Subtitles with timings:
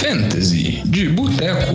[0.00, 1.74] Fantasy de Boteco.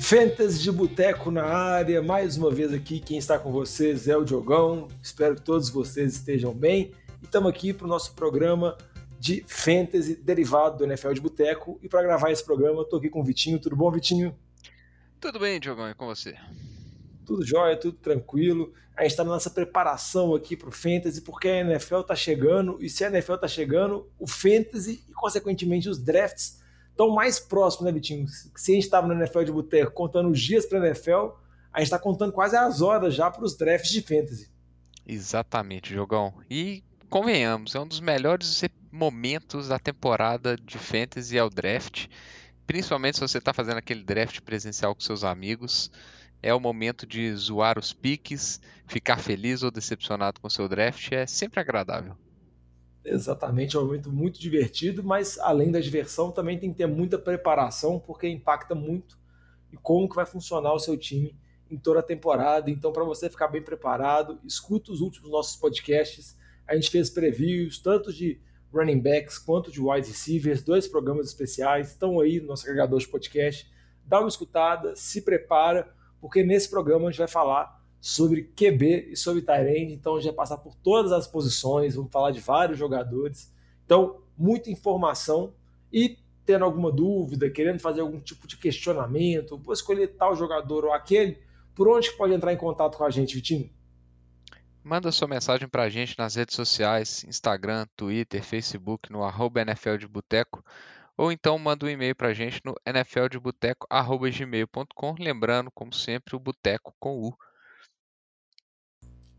[0.00, 4.24] Fantasy de Boteco na área, mais uma vez aqui, quem está com vocês é o
[4.24, 6.90] Diogão, espero que todos vocês estejam bem
[7.22, 8.76] e estamos aqui para o nosso programa
[9.20, 13.20] de Fantasy derivado do NFL de Boteco e para gravar esse programa estou aqui com
[13.20, 14.36] o Vitinho, tudo bom Vitinho?
[15.20, 16.34] Tudo bem Diogão, e com você?
[17.24, 21.48] Tudo jóia, tudo tranquilo, a gente está na nossa preparação aqui para o Fantasy porque
[21.48, 25.98] a NFL está chegando e se a NFL está chegando, o Fantasy e consequentemente os
[25.98, 28.26] drafts estão mais próximos, né, Vitinho?
[28.28, 31.30] Se a gente estava no NFL de Boteco contando os dias para a NFL,
[31.72, 34.48] a gente está contando quase as horas já para os drafts de fantasy.
[35.04, 36.32] Exatamente, Jogão.
[36.48, 42.06] E convenhamos, é um dos melhores momentos da temporada de fantasy é o draft.
[42.64, 45.90] Principalmente se você está fazendo aquele draft presencial com seus amigos.
[46.46, 51.10] É o momento de zoar os piques, ficar feliz ou decepcionado com o seu draft.
[51.10, 52.18] É sempre agradável.
[53.02, 57.18] Exatamente, é um momento muito divertido, mas além da diversão também tem que ter muita
[57.18, 59.18] preparação, porque impacta muito
[59.72, 61.34] em como que vai funcionar o seu time
[61.70, 62.70] em toda a temporada.
[62.70, 66.36] Então, para você ficar bem preparado, escuta os últimos nossos podcasts.
[66.68, 68.38] A gente fez previews, tanto de
[68.70, 73.08] running backs quanto de wide receivers, dois programas especiais, estão aí no nosso agregador de
[73.08, 73.66] podcast.
[74.04, 75.90] Dá uma escutada, se prepara,
[76.24, 79.92] porque nesse programa a gente vai falar sobre QB e sobre Tyrande.
[79.92, 83.54] Então, a gente vai passar por todas as posições, vamos falar de vários jogadores.
[83.84, 85.52] Então, muita informação
[85.92, 86.16] e
[86.46, 91.42] tendo alguma dúvida, querendo fazer algum tipo de questionamento, vou escolher tal jogador ou aquele,
[91.74, 93.68] por onde que pode entrar em contato com a gente, Vitinho?
[94.82, 99.98] Manda sua mensagem para a gente nas redes sociais, Instagram, Twitter, Facebook, no arroba NFL
[99.98, 100.64] de Boteco,
[101.16, 106.94] ou então manda um e-mail para a gente no nfldeboteco.gmail.com, lembrando, como sempre, o Boteco
[106.98, 107.36] com U.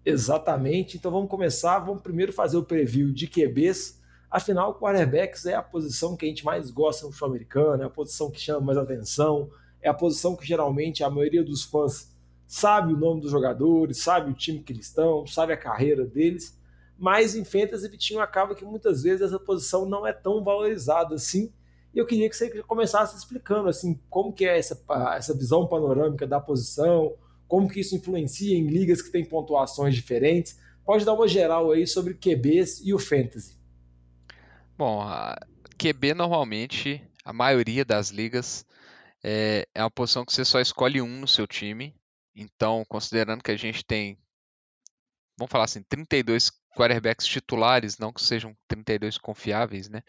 [0.06, 0.98] Exatamente.
[0.98, 1.80] Então vamos começar.
[1.80, 4.00] Vamos primeiro fazer o preview de QBs.
[4.30, 7.90] Afinal, quarterbacks é a posição que a gente mais gosta no futebol americano, é a
[7.90, 9.50] posição que chama mais atenção,
[9.82, 12.14] é a posição que geralmente a maioria dos fãs
[12.46, 16.58] sabe o nome dos jogadores, sabe o time que eles estão, sabe a carreira deles.
[16.98, 21.52] Mas em Fantasy Vitinho acaba que muitas vezes essa posição não é tão valorizada assim.
[21.96, 24.84] E eu queria que você começasse explicando assim como que é essa,
[25.16, 27.16] essa visão panorâmica da posição,
[27.48, 30.60] como que isso influencia em ligas que têm pontuações diferentes.
[30.86, 33.58] Pode dar uma geral aí sobre QBs e o Fantasy.
[34.78, 35.40] Bom, a
[35.78, 38.66] QB normalmente, a maioria das ligas,
[39.24, 41.96] é, é uma posição que você só escolhe um no seu time.
[42.36, 44.18] Então, considerando que a gente tem,
[45.38, 50.02] vamos falar assim, 32 quarterbacks titulares, não que sejam 32 confiáveis, né?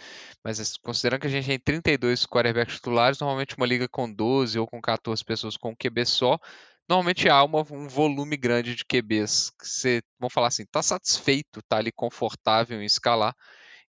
[0.45, 4.67] Mas considerando que a gente tem 32 quarterbacks titulares, normalmente uma liga com 12 ou
[4.67, 6.39] com 14 pessoas com QB só,
[6.89, 11.61] normalmente há uma, um volume grande de QBs que você, vamos falar assim, está satisfeito,
[11.61, 13.35] está ali confortável em escalar.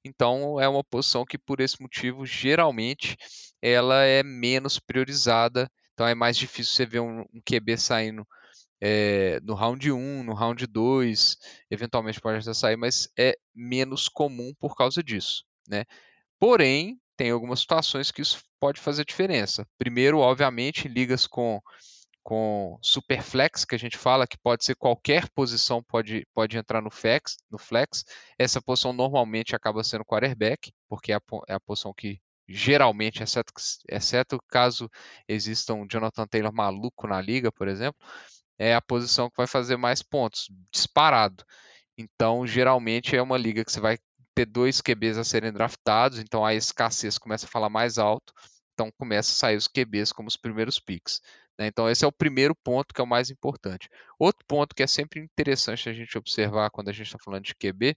[0.06, 3.18] Então é uma posição que por esse motivo geralmente
[3.62, 5.70] ela é menos priorizada.
[5.94, 8.26] Então é mais difícil você ver um, um QB saindo
[8.82, 11.38] é, no round 1, no round 2,
[11.70, 15.44] eventualmente pode até sair, mas é menos comum por causa disso.
[15.68, 15.86] Né?
[16.40, 19.68] Porém, tem algumas situações que isso pode fazer diferença.
[19.78, 21.62] Primeiro, obviamente, ligas com
[22.28, 26.92] com superflex, que a gente fala que pode ser qualquer posição pode, pode entrar no
[26.92, 28.04] flex, no flex.
[28.38, 33.54] Essa posição normalmente acaba sendo quarterback, porque é a, é a posição que geralmente, exceto,
[33.88, 34.90] exceto caso
[35.26, 38.06] exista um Jonathan Taylor maluco na liga, por exemplo,
[38.58, 41.44] é a posição que vai fazer mais pontos, disparado.
[41.98, 43.98] Então, geralmente é uma liga que você vai
[44.36, 48.34] ter dois QBs a serem draftados, então a escassez começa a falar mais alto,
[48.74, 51.22] então começa a sair os QBs como os primeiros picks.
[51.58, 51.68] Né?
[51.68, 53.90] Então, esse é o primeiro ponto que é o mais importante.
[54.20, 57.56] Outro ponto que é sempre interessante a gente observar quando a gente está falando de
[57.56, 57.96] QB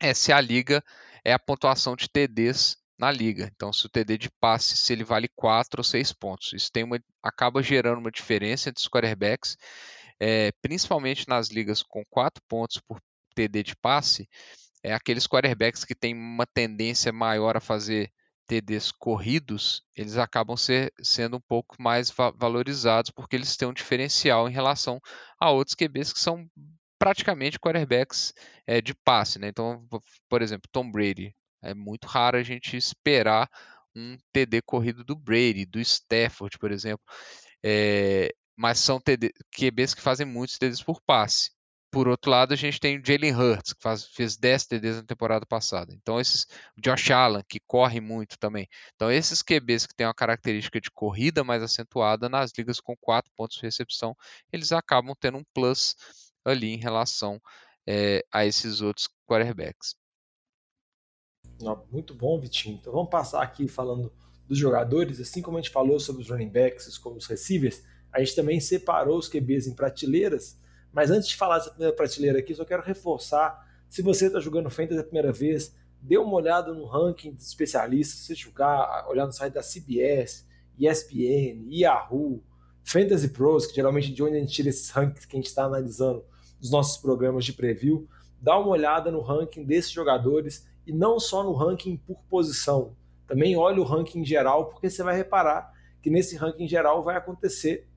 [0.00, 0.84] é se a liga
[1.24, 3.50] é a pontuação de TDs na liga.
[3.54, 6.52] Então, se o TD de passe se ele vale 4 ou 6 pontos.
[6.52, 9.56] Isso tem uma, acaba gerando uma diferença entre os quarterbacks,
[10.20, 13.00] é, principalmente nas ligas com 4 pontos por
[13.34, 14.28] TD de passe,
[14.82, 18.12] é aqueles quarterbacks que têm uma tendência maior a fazer
[18.46, 23.72] TDs corridos, eles acabam ser, sendo um pouco mais va valorizados porque eles têm um
[23.72, 25.00] diferencial em relação
[25.40, 26.46] a outros QBs que são
[26.98, 28.32] praticamente quarterbacks
[28.66, 29.38] é, de passe.
[29.38, 29.48] Né?
[29.48, 29.86] Então,
[30.28, 31.34] por exemplo, Tom Brady.
[31.64, 33.48] É muito raro a gente esperar
[33.94, 37.04] um TD corrido do Brady, do Stafford, por exemplo.
[37.64, 41.50] É, mas são TD, QBs que fazem muitos TDs por passe.
[41.90, 45.04] Por outro lado, a gente tem o Jalen Hurts, que faz, fez 10 TDs na
[45.04, 45.94] temporada passada.
[45.94, 46.44] Então, esses.
[46.76, 48.68] Josh Allen, que corre muito também.
[48.96, 53.30] Então, esses QBs que têm uma característica de corrida mais acentuada nas ligas com 4
[53.36, 54.16] pontos de recepção,
[54.52, 55.94] eles acabam tendo um plus
[56.44, 57.40] ali em relação
[57.86, 59.94] é, a esses outros quarterbacks.
[61.90, 62.78] Muito bom, Vitinho.
[62.80, 64.12] Então vamos passar aqui falando
[64.48, 68.20] dos jogadores, assim como a gente falou sobre os running backs, como os receivers, a
[68.20, 70.56] gente também separou os QBs em prateleiras.
[70.92, 74.70] Mas antes de falar dessa primeira prateleira aqui, só quero reforçar: se você está jogando
[74.70, 79.32] Fantasy a primeira vez, dê uma olhada no ranking de especialistas, se jogar, olhar no
[79.32, 80.46] site da CBS,
[80.78, 82.42] ESPN, Yahoo,
[82.84, 85.48] Fantasy Pros, que geralmente é de onde a gente tira esses rankings que a gente
[85.48, 86.24] está analisando
[86.60, 88.06] nos nossos programas de preview.
[88.40, 92.94] Dá uma olhada no ranking desses jogadores e não só no ranking por posição.
[93.26, 95.72] Também olhe o ranking geral, porque você vai reparar
[96.02, 97.88] que nesse ranking geral vai acontecer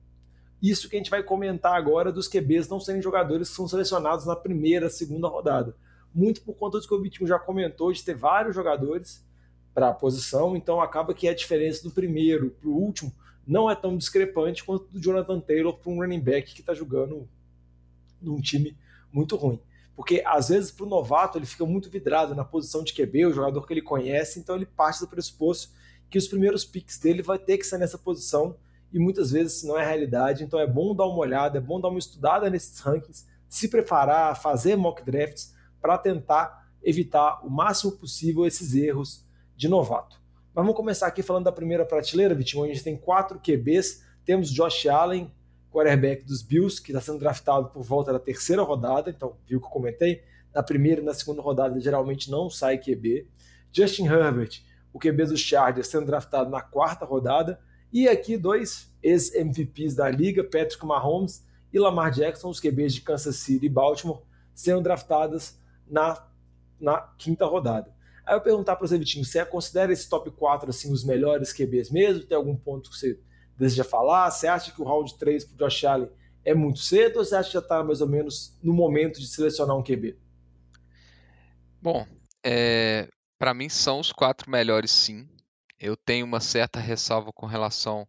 [0.60, 4.26] isso que a gente vai comentar agora dos QBs não serem jogadores que são selecionados
[4.26, 5.76] na primeira, segunda rodada.
[6.12, 9.24] Muito por conta do que o Bitinho já comentou, de ter vários jogadores
[9.72, 13.12] para a posição, então acaba que a diferença do primeiro para o último
[13.46, 17.28] não é tão discrepante quanto do Jonathan Taylor para um running back que está jogando
[18.20, 18.76] num time
[19.12, 19.60] muito ruim.
[19.98, 23.32] Porque às vezes para o novato ele fica muito vidrado na posição de QB, o
[23.32, 25.72] jogador que ele conhece, então ele parte do pressuposto
[26.08, 28.56] que os primeiros picks dele vai ter que ser nessa posição
[28.92, 30.44] e muitas vezes não é realidade.
[30.44, 34.40] Então é bom dar uma olhada, é bom dar uma estudada nesses rankings, se preparar,
[34.40, 35.52] fazer mock drafts
[35.82, 40.22] para tentar evitar o máximo possível esses erros de novato.
[40.54, 42.62] Mas vamos começar aqui falando da primeira prateleira, Vitinho.
[42.62, 44.04] A gente tem quatro QBs.
[44.24, 45.34] Temos Josh Allen,
[45.70, 49.10] quarterback dos Bills, que está sendo draftado por volta da terceira rodada.
[49.10, 50.22] Então, viu que eu comentei?
[50.54, 53.28] Na primeira e na segunda rodada, geralmente não sai QB.
[53.72, 54.62] Justin Herbert,
[54.92, 57.60] o QB dos Chargers, sendo draftado na quarta rodada.
[57.92, 63.36] E aqui dois ex-MVPs da liga, Patrick Mahomes e Lamar Jackson, os QBs de Kansas
[63.36, 64.22] City e Baltimore,
[64.54, 66.26] sendo draftadas na,
[66.80, 67.94] na quinta rodada.
[68.26, 71.90] Aí eu perguntar para você, Vitinho, você considera esse top 4 assim, os melhores QBs
[71.90, 72.24] mesmo?
[72.24, 73.18] Tem algum ponto que você
[73.58, 74.30] deseja falar?
[74.30, 76.10] Você acha que o round 3 para o Josh Allen
[76.44, 79.26] é muito cedo ou você acha que já está mais ou menos no momento de
[79.26, 80.16] selecionar um QB?
[81.80, 82.06] Bom,
[82.44, 83.08] é,
[83.38, 85.28] para mim são os quatro melhores sim.
[85.78, 88.06] Eu tenho uma certa ressalva com relação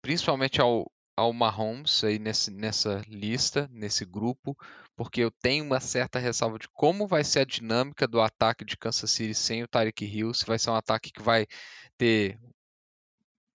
[0.00, 4.56] principalmente ao, ao Mahomes aí nesse, nessa lista, nesse grupo,
[4.96, 8.76] porque eu tenho uma certa ressalva de como vai ser a dinâmica do ataque de
[8.76, 11.46] Kansas City sem o Tyreek Hill, se vai ser um ataque que vai
[11.96, 12.38] ter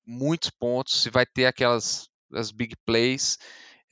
[0.07, 3.37] muitos pontos, se vai ter aquelas as big plays,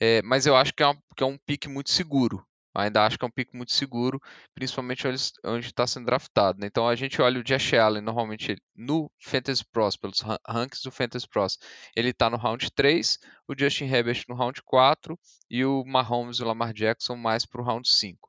[0.00, 2.44] é, mas eu acho que é, um, que é um pique muito seguro.
[2.74, 4.20] Ainda acho que é um pico muito seguro,
[4.54, 5.06] principalmente
[5.44, 6.58] onde está sendo draftado.
[6.60, 6.66] Né?
[6.66, 11.26] Então a gente olha o Josh Allen normalmente no Fantasy Pros, pelos rankings do Fantasy
[11.26, 11.58] Pros,
[11.96, 15.18] ele está no round 3, o Justin Herbert no round 4
[15.50, 18.28] e o Mahomes e o Lamar Jackson mais para o round 5.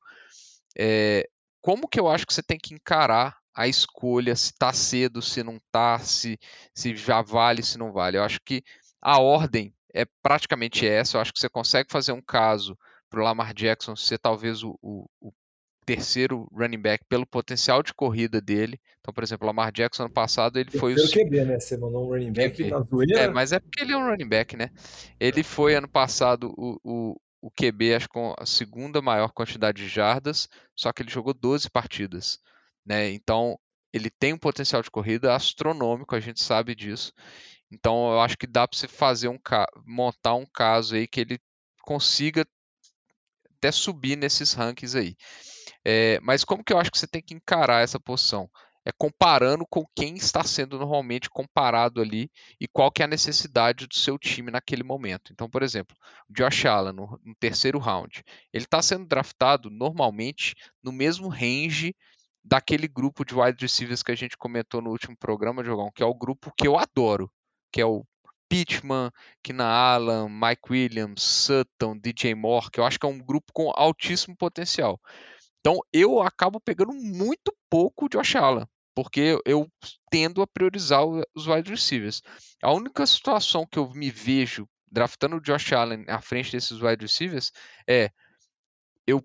[0.79, 1.27] É,
[1.61, 5.41] como que eu acho que você tem que encarar a escolha, se está cedo, se
[5.41, 6.39] não está, se,
[6.75, 8.15] se já vale, se não vale?
[8.15, 8.63] Eu acho que
[9.01, 11.17] a ordem é praticamente essa.
[11.17, 12.77] Eu acho que você consegue fazer um caso
[13.09, 15.33] para o Lamar Jackson ser talvez o, o, o,
[15.87, 18.79] terceiro running back pelo potencial de corrida dele.
[18.99, 21.59] Então, por exemplo, o Lamar Jackson ano passado ele foi o QB, né?
[21.59, 22.69] Você mandou um running back QB.
[22.69, 23.21] na zoeira.
[23.21, 24.69] É, mas é porque ele é um running back, né?
[25.19, 29.87] Ele foi ano passado o, o, o QB, acho com a segunda maior quantidade de
[29.87, 32.37] jardas, só que ele jogou 12 partidas,
[32.87, 33.11] né?
[33.11, 33.59] Então,
[33.91, 37.11] ele tem um potencial de corrida astronômico, a gente sabe disso.
[37.69, 39.37] Então, eu acho que dá para você fazer um
[39.85, 41.39] montar um caso aí que ele
[41.83, 42.47] consiga
[43.57, 45.15] até subir nesses rankings aí.
[45.83, 48.49] É, mas como que eu acho que você tem que encarar essa posição?
[48.85, 53.85] É comparando com quem está sendo normalmente comparado ali e qual que é a necessidade
[53.85, 55.33] do seu time naquele momento.
[55.33, 55.93] Então, por exemplo,
[56.29, 58.23] o Josh Allen no, no terceiro round,
[58.53, 61.93] ele está sendo draftado normalmente no mesmo range
[62.47, 66.05] daquele grupo de wide receivers que a gente comentou no último programa, Jogão, que é
[66.05, 67.29] o grupo que eu adoro,
[67.71, 68.05] que é o
[68.49, 69.11] Pittman,
[69.43, 73.69] Kina Allen, Mike Williams, Sutton, DJ Moore, que eu acho que é um grupo com
[73.75, 74.99] altíssimo potencial.
[75.59, 79.69] Então eu acabo pegando muito pouco Josh Allen, porque eu
[80.09, 82.21] tendo a priorizar os wide receivers.
[82.63, 87.03] A única situação que eu me vejo draftando o Josh Allen à frente desses wide
[87.03, 87.51] receivers
[87.85, 88.09] é
[89.05, 89.21] eu,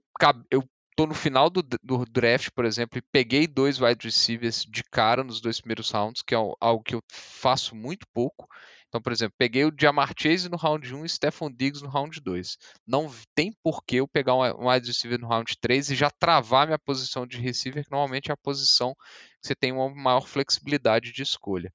[0.51, 4.83] eu tô no final do, do, draft, por exemplo, e peguei dois wide receivers de
[4.85, 8.47] cara nos dois primeiros rounds, que é algo que eu faço muito pouco.
[8.89, 12.21] Então, por exemplo, peguei o Jamar Chase no round 1 e Stephon Diggs no round
[12.21, 12.59] 2.
[12.87, 16.67] Não tem por que eu pegar um wide receiver no round 3 e já travar
[16.67, 18.95] minha posição de receiver, que normalmente é a posição
[19.41, 21.73] que você tem uma maior flexibilidade de escolha.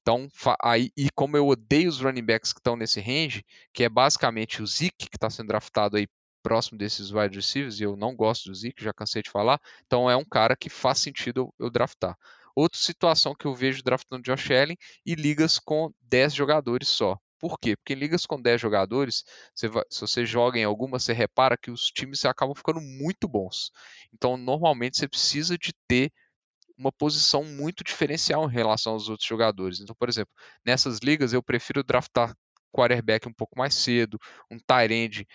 [0.00, 0.26] Então,
[0.62, 4.62] aí, e como eu odeio os running backs que estão nesse range, que é basicamente
[4.62, 6.06] o Zeke, que está sendo draftado aí
[6.48, 10.10] próximo desses wide receivers, e eu não gosto do Zeke, já cansei de falar, então
[10.10, 12.16] é um cara que faz sentido eu, draftar.
[12.56, 17.18] Outra situação que eu vejo draftando Josh Allen e ligas com 10 jogadores só.
[17.38, 17.76] Por quê?
[17.76, 19.24] Porque em ligas com 10 jogadores,
[19.54, 23.28] você vai, se você joga em alguma, você repara que os times acabam ficando muito
[23.28, 23.70] bons.
[24.12, 26.10] Então, normalmente, você precisa de ter
[26.78, 29.80] uma posição muito diferencial em relação aos outros jogadores.
[29.80, 30.32] Então, por exemplo,
[30.64, 32.34] nessas ligas eu prefiro draftar
[32.72, 34.18] quarterback um pouco mais cedo,
[34.50, 35.26] um tight end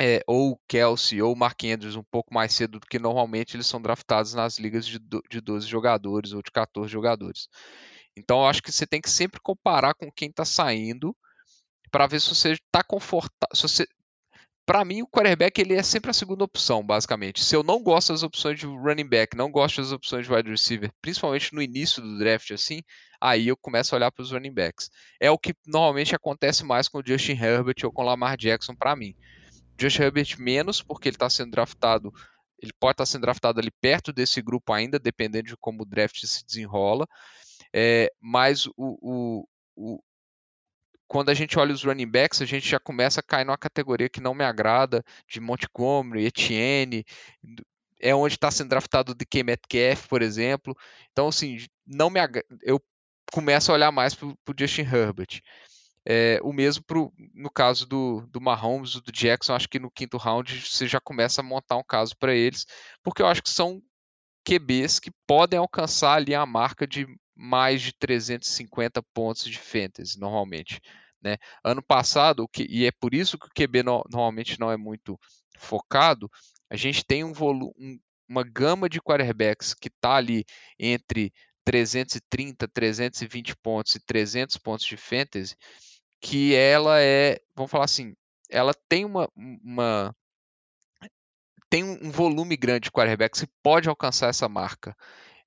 [0.00, 3.80] é, ou Kelsey ou Mark Andrews um pouco mais cedo do que normalmente eles são
[3.80, 7.48] draftados nas ligas de, do, de 12 jogadores ou de 14 jogadores.
[8.16, 11.16] Então eu acho que você tem que sempre comparar com quem está saindo
[11.90, 13.54] para ver se você está confortável.
[13.54, 13.86] Se
[14.64, 17.44] para mim, o quarterback ele é sempre a segunda opção, basicamente.
[17.44, 20.48] Se eu não gosto das opções de running back, não gosto das opções de wide
[20.48, 22.80] receiver, principalmente no início do draft, assim,
[23.20, 24.88] aí eu começo a olhar para os running backs.
[25.20, 28.74] É o que normalmente acontece mais com o Justin Herbert ou com o Lamar Jackson
[28.74, 29.16] para mim.
[29.78, 32.12] Justin Herbert menos, porque ele está sendo draftado,
[32.60, 35.86] ele pode estar tá sendo draftado ali perto desse grupo ainda, dependendo de como o
[35.86, 37.06] draft se desenrola.
[37.72, 40.02] É, mas o, o, o,
[41.08, 44.08] quando a gente olha os running backs, a gente já começa a cair numa categoria
[44.08, 47.04] que não me agrada, de Montgomery, Etienne,
[48.00, 50.76] é onde está sendo draftado o DK Metcalf, por exemplo.
[51.12, 52.20] Então, assim, não me
[52.62, 52.80] eu
[53.32, 55.40] começo a olhar mais para o Justin Herbert.
[56.04, 60.16] É, o mesmo pro, no caso do, do Mahomes, do Jackson, acho que no quinto
[60.16, 62.66] round você já começa a montar um caso para eles,
[63.02, 63.80] porque eu acho que são
[64.44, 70.80] QBs que podem alcançar ali a marca de mais de 350 pontos de fantasy, normalmente.
[71.22, 71.36] Né?
[71.64, 75.18] Ano passado, que, e é por isso que o QB no, normalmente não é muito
[75.56, 76.28] focado,
[76.68, 80.44] a gente tem um volume, um, uma gama de quarterbacks que está ali
[80.78, 81.32] entre
[81.64, 85.54] 330, 320 pontos e 300 pontos de fantasy,
[86.22, 88.14] que ela é, vamos falar assim,
[88.48, 90.14] ela tem uma, uma
[91.68, 94.96] tem um volume grande de quarterbacks que pode alcançar essa marca.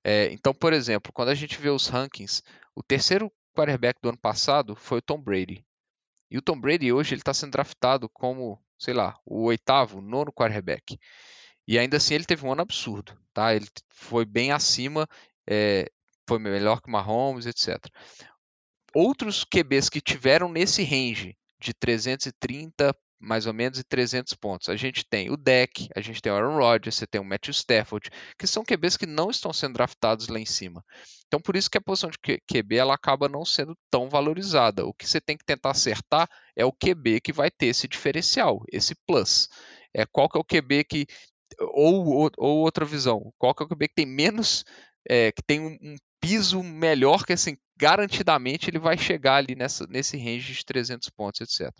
[0.04, 2.42] É, então, por exemplo, quando a gente vê os rankings,
[2.74, 5.64] o terceiro quarterback do ano passado foi o Tom Brady.
[6.30, 10.32] E o Tom Brady hoje ele está sendo draftado como, sei lá, o oitavo, nono
[10.32, 10.98] quarterback.
[11.66, 13.54] E ainda assim ele teve um ano absurdo, tá?
[13.54, 15.08] Ele foi bem acima,
[15.48, 15.90] é,
[16.28, 17.78] foi melhor que Mahomes, etc.
[18.98, 24.70] Outros QBs que tiveram nesse range de 330 mais ou menos e 300 pontos.
[24.70, 27.52] A gente tem o Deck, a gente tem o Aaron Rodgers, você tem o Matthew
[27.52, 30.82] Stafford, que são QBs que não estão sendo draftados lá em cima.
[31.26, 34.86] Então, por isso que a posição de QB ela acaba não sendo tão valorizada.
[34.86, 36.26] O que você tem que tentar acertar
[36.56, 39.46] é o QB que vai ter esse diferencial, esse plus.
[39.92, 41.06] É qual que é o QB que
[41.60, 44.64] ou, ou, ou outra visão, qual que é o QB que tem menos
[45.08, 49.86] é, que tem um, um, piso melhor que assim, garantidamente ele vai chegar ali nessa,
[49.86, 51.72] nesse range de 300 pontos, etc.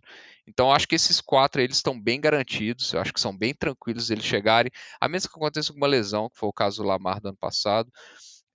[0.46, 4.10] Então acho que esses quatro eles estão bem garantidos, eu acho que são bem tranquilos
[4.10, 7.28] eles chegarem, a menos que aconteça alguma lesão, que foi o caso do Lamar do
[7.28, 7.90] ano passado.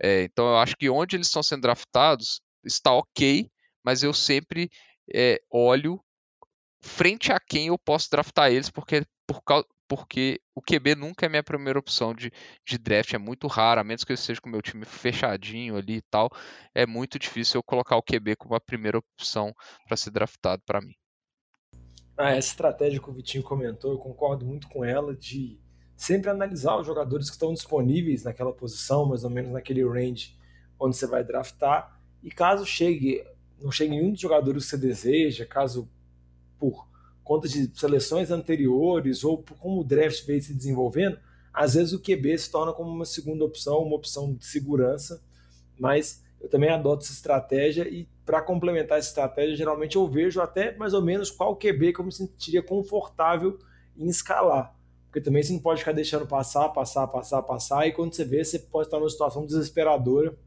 [0.01, 3.50] É, então eu acho que onde eles estão sendo draftados está ok,
[3.83, 4.69] mas eu sempre
[5.13, 6.00] é, olho
[6.81, 9.41] frente a quem eu posso draftar eles, porque por,
[9.91, 12.31] porque o QB nunca é minha primeira opção de,
[12.65, 15.75] de draft, é muito raro, a menos que eu esteja com o meu time fechadinho
[15.75, 16.29] ali e tal,
[16.74, 19.53] é muito difícil eu colocar o QB como a primeira opção
[19.86, 20.93] para ser draftado para mim.
[22.17, 25.60] Ah, essa estratégia que o Vitinho comentou, eu concordo muito com ela, de
[25.98, 30.39] sempre analisar os jogadores que estão disponíveis naquela posição, mais ou menos naquele range
[30.79, 33.25] onde você vai draftar, e caso chegue,
[33.60, 35.91] não chegue nenhum dos jogadores que você deseja, caso
[36.57, 36.88] por
[37.23, 41.17] conta de seleções anteriores ou como o draft veio se desenvolvendo,
[41.53, 45.21] às vezes o QB se torna como uma segunda opção, uma opção de segurança,
[45.77, 50.75] mas eu também adoto essa estratégia e para complementar essa estratégia, geralmente eu vejo até
[50.77, 53.59] mais ou menos qual QB que eu me sentiria confortável
[53.97, 54.75] em escalar.
[55.07, 58.43] Porque também você não pode ficar deixando passar, passar, passar, passar, e quando você vê,
[58.43, 60.37] você pode estar numa situação desesperadora,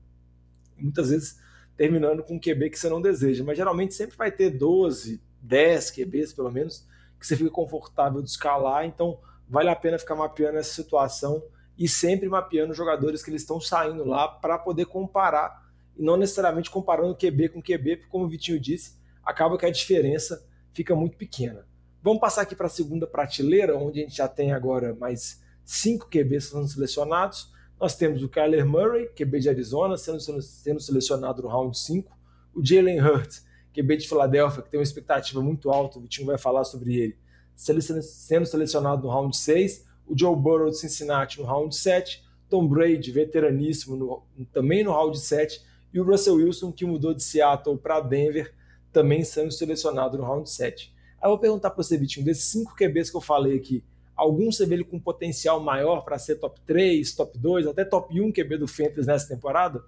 [0.79, 1.39] muitas vezes
[1.77, 3.45] terminando com um QB que você não deseja.
[3.45, 6.87] Mas geralmente sempre vai ter 12, 10 QBs pelo menos,
[7.19, 11.43] que você fica confortável de escalar, então vale a pena ficar mapeando essa situação
[11.79, 15.65] e sempre mapeando jogadores que eles estão saindo lá para poder comparar
[15.97, 19.71] e não necessariamente comparando QB com QB, porque como o Vitinho disse, acaba que a
[19.71, 21.67] diferença fica muito pequena.
[22.03, 26.09] Vamos passar aqui para a segunda prateleira, onde a gente já tem agora mais cinco
[26.09, 27.53] QBs sendo selecionados.
[27.81, 32.13] Nós temos o Kyler Murray, QB de Arizona, sendo, sendo selecionado no round 5.
[32.55, 36.39] O Jalen Hurts, QB de Filadélfia, que tem uma expectativa muito alta, o Vitinho vai
[36.39, 37.17] falar sobre ele,
[37.57, 43.11] sendo selecionado no round 6, o Joe Burrow de Cincinnati no round 7, Tom Brady,
[43.11, 45.61] veteraníssimo, no, também no round 7,
[45.93, 48.53] e o Russell Wilson, que mudou de Seattle para Denver,
[48.93, 50.95] também sendo selecionado no round 7.
[51.21, 53.83] Aí eu vou perguntar para você, Vitinho, desses cinco QBs que eu falei aqui,
[54.15, 58.21] algum você vê ele com potencial maior para ser top 3, top 2, até top
[58.21, 59.83] 1 QB do Fantasy nessa temporada?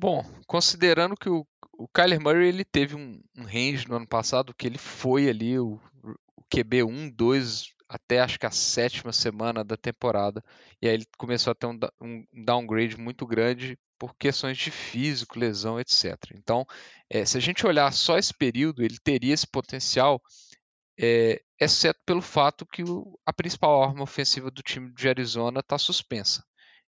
[0.00, 1.44] Bom, considerando que o,
[1.76, 5.58] o Kyler Murray ele teve um, um range no ano passado que ele foi ali
[5.58, 5.80] o,
[6.36, 10.40] o QB 1, 2 até acho que a sétima semana da temporada.
[10.80, 15.36] E aí ele começou a ter um, um downgrade muito grande por questões de físico,
[15.36, 16.14] lesão, etc.
[16.36, 16.64] Então,
[17.10, 20.22] é, se a gente olhar só esse período, ele teria esse potencial,
[20.96, 25.76] é, exceto pelo fato que o, a principal arma ofensiva do time de Arizona está
[25.76, 26.44] suspensa.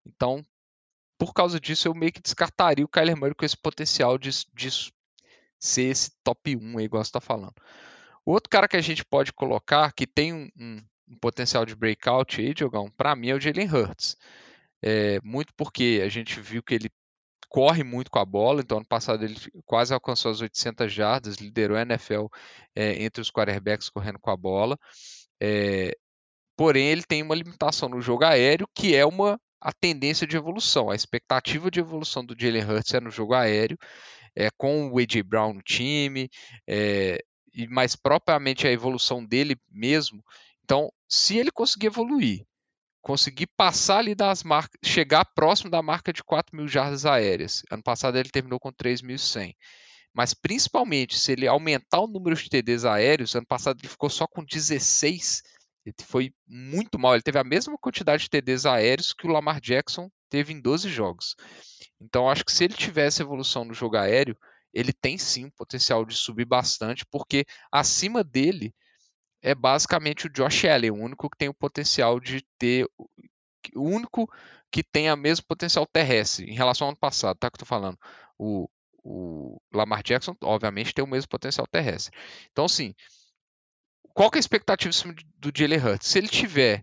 [0.07, 0.47] Então,
[1.21, 4.71] por causa disso, eu meio que descartaria o Kyler Murray com esse potencial de, de
[5.59, 7.53] ser esse top 1 aí, igual você está falando.
[8.25, 11.77] O outro cara que a gente pode colocar, que tem um, um, um potencial de
[11.77, 14.17] breakout aí, Diogão, para mim é o Jalen Hurts.
[14.83, 16.91] É, muito porque a gente viu que ele
[17.51, 19.37] corre muito com a bola, então ano passado ele
[19.67, 22.29] quase alcançou as 800 jardas, liderou a NFL
[22.75, 24.79] é, entre os quarterbacks correndo com a bola.
[25.39, 25.95] É,
[26.57, 30.91] porém, ele tem uma limitação no jogo aéreo, que é uma a tendência de evolução.
[30.91, 33.79] A expectativa de evolução do Jalen Hurts é no jogo aéreo,
[34.35, 35.23] é, com o A.J.
[35.23, 36.31] Brown no time,
[36.67, 37.19] é,
[37.53, 40.25] e mais propriamente a evolução dele mesmo.
[40.65, 42.45] Então, se ele conseguir evoluir,
[43.03, 47.63] conseguir passar ali das marcas, chegar próximo da marca de 4 mil jardas aéreas.
[47.71, 49.55] Ano passado ele terminou com 3.100.
[50.13, 54.27] Mas principalmente se ele aumentar o número de TDs aéreos, ano passado ele ficou só
[54.27, 55.43] com 16.
[55.85, 57.15] Ele foi muito mal.
[57.15, 60.89] Ele teve a mesma quantidade de TDs aéreos que o Lamar Jackson teve em 12
[60.89, 61.35] jogos.
[62.01, 64.37] Então acho que se ele tivesse evolução no jogo aéreo,
[64.73, 68.73] ele tem sim o potencial de subir bastante, porque acima dele
[69.43, 72.87] é basicamente o Josh Allen, o único que tem o potencial de ter.
[73.75, 74.31] O único
[74.71, 77.51] que tem o mesmo potencial terrestre em relação ao ano passado, tá?
[77.51, 77.99] Que eu tô falando.
[78.39, 78.69] O,
[79.03, 82.17] o Lamar Jackson, obviamente, tem o mesmo potencial terrestre.
[82.53, 82.95] Então, assim,
[84.15, 84.93] qual que é a expectativa
[85.39, 86.09] do Jalen Hurts?
[86.09, 86.83] Se ele tiver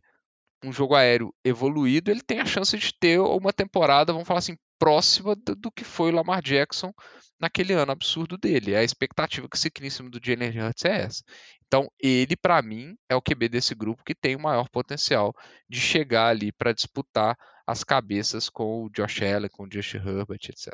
[0.63, 4.57] um jogo aéreo evoluído, ele tem a chance de ter uma temporada, vamos falar assim,
[4.79, 6.91] próxima do, do que foi o Lamar Jackson
[7.39, 8.75] naquele ano absurdo dele.
[8.75, 11.23] A expectativa que se cria em cima do Jalen Hurts é essa.
[11.67, 15.33] Então, ele, para mim, é o QB desse grupo que tem o maior potencial
[15.69, 20.39] de chegar ali para disputar as cabeças com o Josh Allen, com o Josh Herbert,
[20.49, 20.73] etc.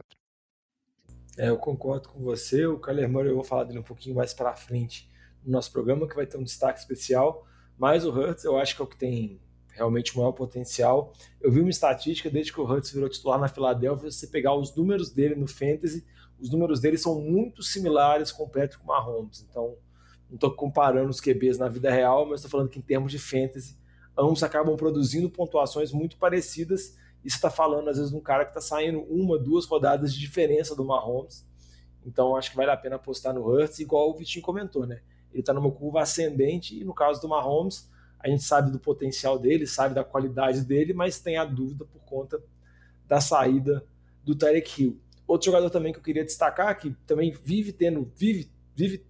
[1.37, 2.67] É, eu concordo com você.
[2.67, 5.09] O Kyler Murray eu vou falar dele um pouquinho mais para frente
[5.45, 7.45] no nosso programa, que vai ter um destaque especial.
[7.77, 9.41] Mas o Hurts eu acho que é o que tem
[9.73, 11.13] realmente o maior potencial.
[11.41, 14.75] Eu vi uma estatística desde que o Hurts virou titular na Filadélfia, você pegar os
[14.75, 16.05] números dele no Fantasy,
[16.39, 19.45] os números dele são muito similares com o Patrick Mahomes.
[19.49, 19.77] Então,
[20.29, 23.19] não estou comparando os QBs na vida real, mas estou falando que em termos de
[23.19, 23.77] fantasy,
[24.17, 26.97] ambos acabam produzindo pontuações muito parecidas.
[27.23, 30.13] E você está falando, às vezes, de um cara que está saindo uma, duas rodadas
[30.13, 31.47] de diferença do Mahomes.
[32.05, 35.01] Então, acho que vale a pena apostar no Hurts, igual o Vitinho comentou, né?
[35.33, 39.37] Ele está numa curva ascendente e no caso do Mahomes, a gente sabe do potencial
[39.37, 42.41] dele, sabe da qualidade dele, mas tem a dúvida por conta
[43.05, 43.85] da saída
[44.23, 44.99] do Tarek Hill.
[45.27, 49.05] Outro jogador também que eu queria destacar, que também vive tendo, vive, vive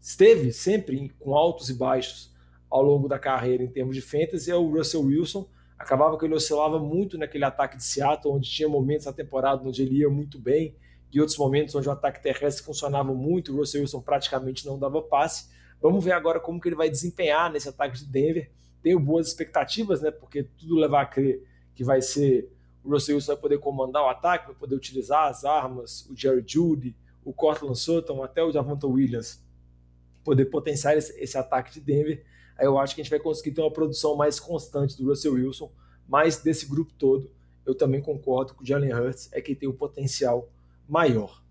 [0.00, 2.32] esteve sempre com altos e baixos
[2.70, 5.48] ao longo da carreira em termos de fantasy é o Russell Wilson.
[5.78, 9.80] Acabava que ele oscilava muito naquele ataque de Seattle, onde tinha momentos na temporada onde
[9.80, 10.76] ele ia muito bem,
[11.10, 15.00] e outros momentos onde o ataque terrestre funcionava muito, o Russell Wilson praticamente não dava
[15.00, 15.48] passe.
[15.80, 18.50] Vamos ver agora como que ele vai desempenhar nesse ataque de Denver.
[18.82, 20.10] Tenho boas expectativas, né?
[20.10, 21.42] Porque tudo leva a crer
[21.74, 22.50] que vai ser
[22.82, 26.42] o Russell Wilson vai poder comandar o ataque, vai poder utilizar as armas, o Jerry
[26.46, 29.44] Judy, o Cortland Sutton, até o Javonta Williams
[30.24, 32.24] poder potenciar esse, esse, ataque de Denver,
[32.56, 35.34] aí eu acho que a gente vai conseguir ter uma produção mais constante do Russell
[35.34, 35.70] Wilson,
[36.06, 37.30] mas desse grupo todo,
[37.64, 40.48] eu também concordo que o Jalen Hurts é quem tem o potencial
[40.88, 41.42] maior.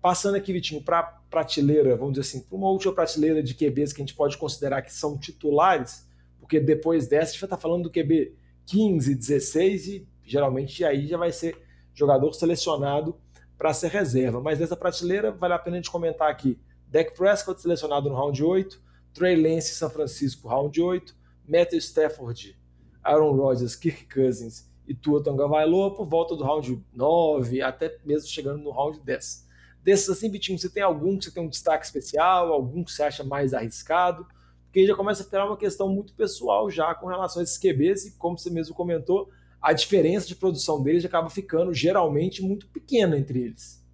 [0.00, 4.00] Passando aqui, Vitinho, para prateleira, vamos dizer assim, para uma última prateleira de QBs que
[4.00, 6.06] a gente pode considerar que são titulares,
[6.40, 8.34] porque depois dessa a gente vai estar tá falando do QB
[8.66, 11.56] 15, 16 e geralmente aí já vai ser
[11.94, 13.16] jogador selecionado
[13.56, 14.40] para ser reserva.
[14.40, 18.42] Mas dessa prateleira vale a pena a gente comentar aqui Dak Prescott selecionado no round
[18.42, 18.80] 8,
[19.12, 21.14] Trey Lance São Francisco round 8,
[21.46, 22.58] Matthew Stafford,
[23.02, 28.62] Aaron Rodgers, Kirk Cousins e Tua Tagovailoa por volta do round 9, até mesmo chegando
[28.62, 29.47] no round 10.
[29.82, 33.02] Desses assim, Vitinho, você tem algum que você tem um destaque especial, algum que você
[33.02, 34.26] acha mais arriscado?
[34.64, 38.06] Porque já começa a ficar uma questão muito pessoal já com relação a esses QBs
[38.06, 43.18] e como você mesmo comentou, a diferença de produção deles acaba ficando geralmente muito pequena
[43.18, 43.84] entre eles.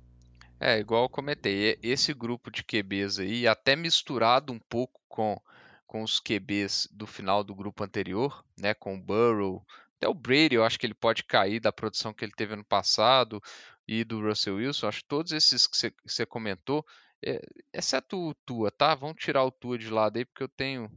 [0.61, 5.41] É, igual eu comentei, esse grupo de QBs aí, até misturado um pouco com,
[5.87, 9.65] com os QBs do final do grupo anterior, né, com o Burrow,
[9.97, 12.65] até o Brady, eu acho que ele pode cair da produção que ele teve ano
[12.65, 13.43] passado
[13.87, 16.85] e do Russell Wilson, acho que todos esses que você comentou,
[17.25, 17.41] é,
[17.73, 18.95] exceto o Tua, tá?
[18.95, 20.91] Vamos tirar o Tua de lado aí, porque eu tenho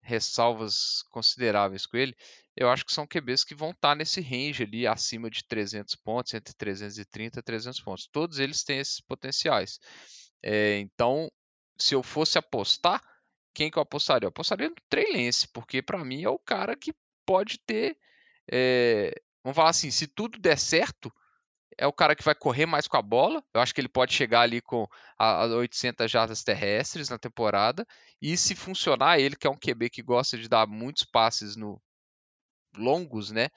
[0.00, 2.16] ressalvas consideráveis com ele,
[2.56, 5.94] eu acho que são QBs que vão estar tá nesse range ali acima de 300
[5.96, 8.08] pontos, entre 330 e 300 pontos.
[8.10, 9.78] Todos eles têm esses potenciais.
[10.42, 11.30] É, então,
[11.78, 13.00] se eu fosse apostar,
[13.54, 14.26] quem que eu apostaria?
[14.26, 16.92] Eu apostaria no Trey Lance, porque para mim é o cara que
[17.24, 17.96] pode ter,
[18.50, 19.12] é,
[19.44, 21.12] vamos falar assim, se tudo der certo,
[21.76, 23.42] é o cara que vai correr mais com a bola.
[23.52, 24.86] Eu acho que ele pode chegar ali com
[25.18, 27.86] as 800 jardas terrestres na temporada.
[28.20, 31.80] E se funcionar, ele que é um QB que gosta de dar muitos passes no
[32.76, 33.48] longos, né?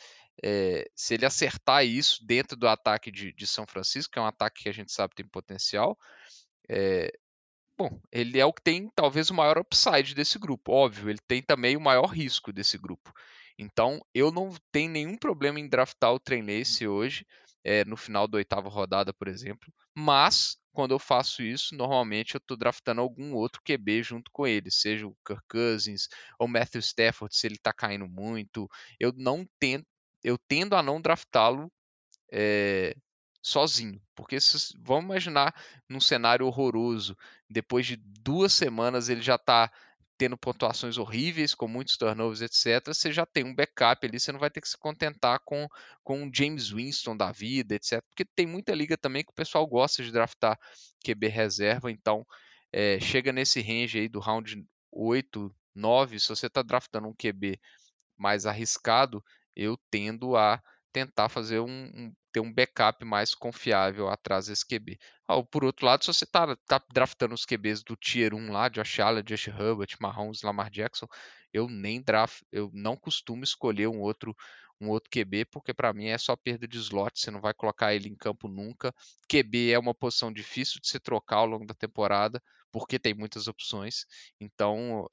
[0.44, 4.26] É, se ele acertar isso dentro do ataque de, de, São Francisco, que é um
[4.26, 5.98] ataque que a gente sabe tem potencial,
[6.68, 7.12] é,
[7.78, 10.72] bom, ele é o que tem talvez o maior upside desse grupo.
[10.72, 13.14] Óbvio, ele tem também o maior risco desse grupo.
[13.58, 16.44] Então, eu não tenho nenhum problema em draftar o Trey
[16.88, 17.26] hoje
[17.64, 19.72] é, no final da oitava rodada, por exemplo.
[19.96, 24.72] Mas, quando eu faço isso, normalmente eu estou draftando algum outro QB junto com ele,
[24.72, 26.08] seja o Kirk Cousins
[26.40, 28.70] ou Matthew Stafford, se ele está caindo muito.
[29.00, 29.86] Eu não tento,
[30.24, 31.72] eu tendo a não draftá-lo
[32.32, 32.96] é,
[33.42, 34.02] sozinho.
[34.16, 34.38] Porque
[34.80, 35.54] vamos imaginar
[35.90, 37.18] num cenário horroroso,
[37.50, 39.72] depois de duas semanas ele já está
[40.22, 44.40] tendo pontuações horríveis, com muitos turnovers, etc., você já tem um backup ali, você não
[44.40, 45.68] vai ter que se contentar com,
[46.04, 48.04] com James Winston da vida, etc.
[48.08, 50.60] Porque tem muita liga também que o pessoal gosta de draftar
[51.04, 52.24] QB reserva, então
[52.72, 57.60] é, chega nesse range aí do round 8, 9, se você está draftando um QB
[58.16, 59.24] mais arriscado,
[59.56, 60.62] eu tendo a
[60.94, 64.98] tentar fazer um, um, ter um backup mais confiável atrás desse QB.
[65.28, 68.70] Ah, por outro lado, se você está tá draftando os QBs do Tier 1 lá,
[68.70, 71.08] Josh Allen, Josh Herbert, Mahomes, Lamar Jackson,
[71.54, 74.36] eu nem draft, eu não costumo escolher um outro
[74.82, 77.94] um outro QB, porque para mim é só perda de slot, você não vai colocar
[77.94, 78.92] ele em campo nunca.
[79.30, 82.42] QB é uma posição difícil de se trocar ao longo da temporada,
[82.72, 84.06] porque tem muitas opções.
[84.40, 85.08] Então,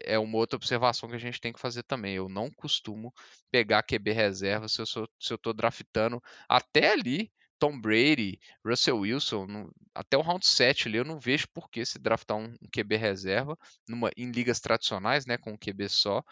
[0.00, 2.14] é uma outra observação que a gente tem que fazer também.
[2.14, 3.12] Eu não costumo
[3.50, 7.30] pegar QB reserva se eu estou draftando até ali
[7.62, 11.84] Tom Brady, Russell Wilson, no, até o round 7 ali, eu não vejo por que
[11.86, 13.56] se draftar um, um QB reserva
[13.88, 16.24] numa, em ligas tradicionais, né, com um QB só,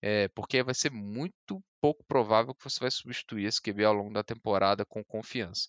[0.00, 4.14] é, porque vai ser muito pouco provável que você vai substituir esse QB ao longo
[4.14, 5.68] da temporada com confiança.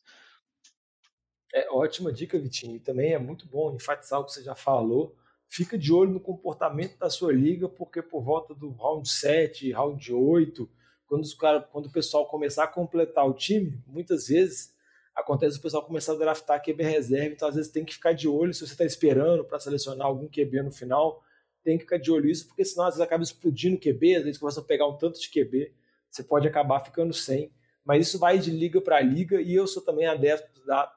[1.53, 2.77] É ótima dica, Vitinho.
[2.77, 5.13] E também é muito bom enfatizar o que você já falou
[5.51, 10.13] fica de olho no comportamento da sua liga, porque por volta do round 7, round
[10.13, 10.69] 8,
[11.05, 14.73] quando, os cara, quando o pessoal começar a completar o time, muitas vezes
[15.13, 18.29] acontece o pessoal começar a draftar QB reserva, então às vezes tem que ficar de
[18.29, 21.21] olho, se você está esperando para selecionar algum QB no final,
[21.65, 24.39] tem que ficar de olho nisso, porque senão às vezes acaba explodindo QB, às vezes
[24.39, 25.73] começa a pegar um tanto de QB,
[26.09, 27.51] você pode acabar ficando sem.
[27.83, 30.91] Mas isso vai de liga para liga, e eu sou também adepto da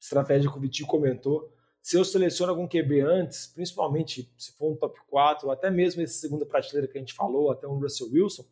[0.00, 1.52] estratégia que o Vitinho comentou,
[1.84, 6.00] se eu seleciono algum QB antes, principalmente se for um top 4, ou até mesmo
[6.00, 8.42] esse segunda prateleira que a gente falou, até um Russell Wilson,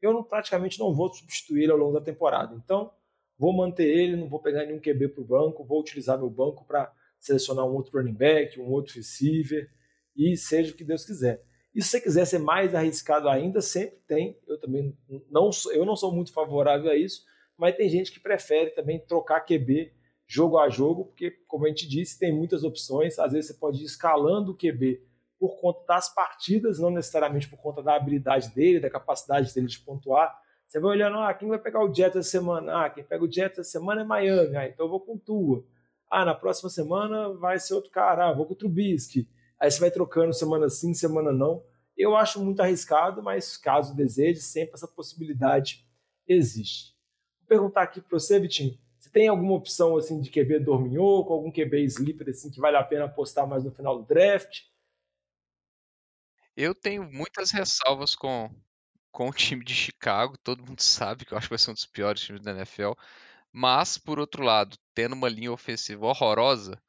[0.00, 2.54] eu não, praticamente não vou substituir ele ao longo da temporada.
[2.54, 2.92] Então,
[3.36, 6.64] vou manter ele, não vou pegar nenhum QB para o banco, vou utilizar meu banco
[6.64, 9.68] para selecionar um outro running back, um outro receiver,
[10.14, 11.42] e seja o que Deus quiser.
[11.74, 14.38] E se você quiser ser mais arriscado ainda, sempre tem.
[14.46, 14.96] Eu também
[15.28, 17.24] não sou, eu não sou muito favorável a isso,
[17.58, 19.92] mas tem gente que prefere também trocar QB
[20.26, 23.18] jogo a jogo, porque, como a gente disse, tem muitas opções.
[23.18, 25.02] Às vezes você pode ir escalando o QB
[25.38, 29.78] por conta das partidas, não necessariamente por conta da habilidade dele, da capacidade dele de
[29.78, 30.36] pontuar.
[30.66, 32.84] Você vai olhando, ah, quem vai pegar o Jets essa semana?
[32.84, 35.64] Ah, quem pega o Jets essa semana é Miami, ah, então eu vou com Tua.
[36.10, 39.28] Ah, na próxima semana vai ser outro cara, ah, vou com o Trubisky.
[39.60, 41.62] Aí você vai trocando semana sim, semana não.
[41.96, 45.86] Eu acho muito arriscado, mas caso deseje, sempre essa possibilidade
[46.26, 46.94] existe.
[47.40, 51.50] Vou perguntar aqui para você, Vitinho, você tem alguma opção assim de QB dorminhoco, algum
[51.50, 54.62] QB sleeper assim que vale a pena apostar mais no final do draft?
[56.56, 58.50] Eu tenho muitas ressalvas com,
[59.12, 61.74] com o time de Chicago, todo mundo sabe que eu acho que vai ser um
[61.74, 62.92] dos piores times da NFL.
[63.52, 66.80] Mas, por outro lado, tendo uma linha ofensiva horrorosa,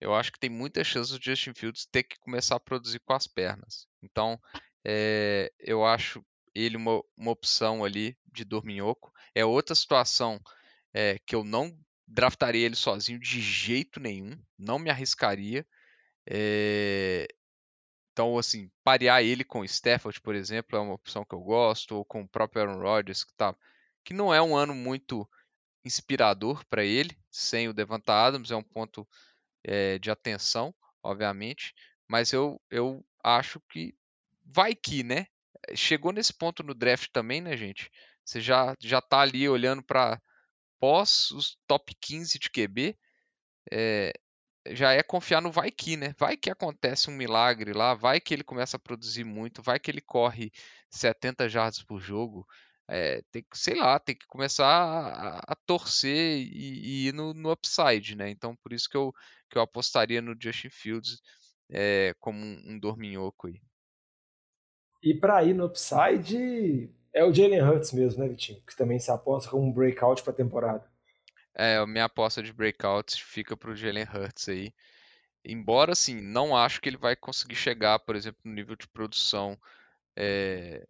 [0.00, 3.12] eu acho que tem muita chance do Justin Fields ter que começar a produzir com
[3.12, 3.86] as pernas.
[4.02, 4.38] Então,
[4.84, 9.12] é, eu acho ele uma, uma opção ali de dorminhoco.
[9.34, 10.40] É outra situação
[10.92, 15.66] é, que eu não draftaria ele sozinho de jeito nenhum, não me arriscaria.
[16.26, 17.26] É...
[18.12, 21.94] Então, assim, parear ele com o Stafford, por exemplo, é uma opção que eu gosto,
[21.94, 23.54] ou com o próprio Aaron Rodgers, que, tá,
[24.04, 25.28] que não é um ano muito
[25.84, 29.06] inspirador para ele, sem o Devonta Adams, é um ponto
[29.62, 31.74] é, de atenção, obviamente,
[32.08, 33.94] mas eu, eu acho que
[34.44, 35.26] vai que, né?
[35.74, 37.90] Chegou nesse ponto no draft também, né, gente?
[38.24, 40.20] Você já, já tá ali olhando para
[40.80, 42.96] pós os top 15 de QB,
[43.72, 44.12] é,
[44.66, 46.14] eh, já é confiar no vai que, né?
[46.18, 49.90] Vai que acontece um milagre lá, vai que ele começa a produzir muito, vai que
[49.90, 50.52] ele corre
[50.90, 52.46] 70 jardas por jogo.
[52.90, 57.34] É, tem que, sei lá, tem que começar a, a torcer e, e, ir no,
[57.34, 58.30] no, upside, né?
[58.30, 59.12] Então, por isso que eu,
[59.50, 61.20] que eu apostaria no Justin Fields
[61.70, 63.60] é, como um, um dorminhoco aí.
[65.02, 68.62] E para ir no upside, é o Jalen Hurts mesmo, né, Vitinho?
[68.64, 70.88] Que também se aposta como um breakout para a temporada.
[71.52, 74.72] É, a minha aposta de breakout fica para o Jalen Hurts aí.
[75.44, 79.58] Embora, assim, não acho que ele vai conseguir chegar, por exemplo, no nível de produção
[80.16, 80.86] é,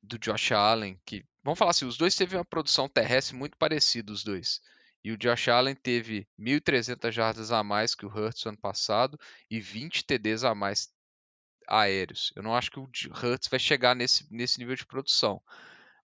[0.00, 4.12] do Josh Allen, que, vamos falar assim, os dois teve uma produção terrestre muito parecida,
[4.12, 4.60] os dois.
[5.02, 9.18] E o Josh Allen teve 1.300 jardas a mais que o Hurts ano passado
[9.50, 10.94] e 20 TDs a mais
[11.66, 12.32] aéreos.
[12.36, 12.88] Eu não acho que o
[13.22, 15.42] Hurts vai chegar nesse, nesse nível de produção,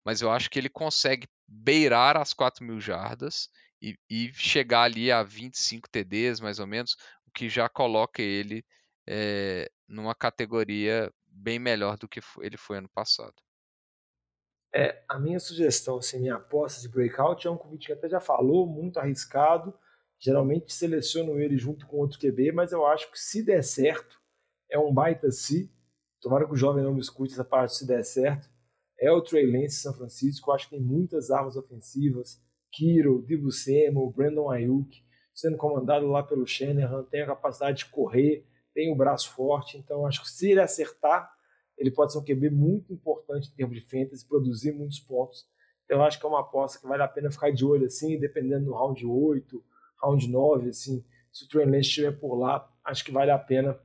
[0.03, 3.49] mas eu acho que ele consegue beirar as 4 mil jardas
[3.81, 6.95] e, e, chegar ali a 25 TDs, mais ou menos,
[7.25, 8.63] o que já coloca ele
[9.07, 13.35] é, numa categoria bem melhor do que ele foi ano passado.
[14.73, 18.19] É, a minha sugestão, assim, minha aposta de breakout é um convite que até já
[18.19, 19.73] falou, muito arriscado.
[20.19, 24.18] Geralmente seleciono ele junto com outro QB, mas eu acho que se der certo,
[24.69, 25.71] é um baita se.
[26.21, 28.49] Tomara que o jovem não me escute essa parte se der certo.
[28.99, 30.51] É o Trey Lance São Francisco.
[30.51, 32.41] Acho que tem muitas armas ofensivas.
[32.71, 35.03] Kiro, Dibu Samuel, Brandon Ayuk,
[35.33, 39.77] sendo comandado lá pelo Shanahan, tem a capacidade de correr, tem o braço forte.
[39.77, 41.31] Então, acho que se ele acertar,
[41.77, 45.47] ele pode ser um QB muito importante em termos de fantasy, produzir muitos pontos.
[45.85, 48.65] Então, acho que é uma aposta que vale a pena ficar de olho, assim, dependendo
[48.65, 49.63] do round 8,
[50.03, 53.79] round 9, assim, se o Trey Lance estiver por lá, acho que vale a pena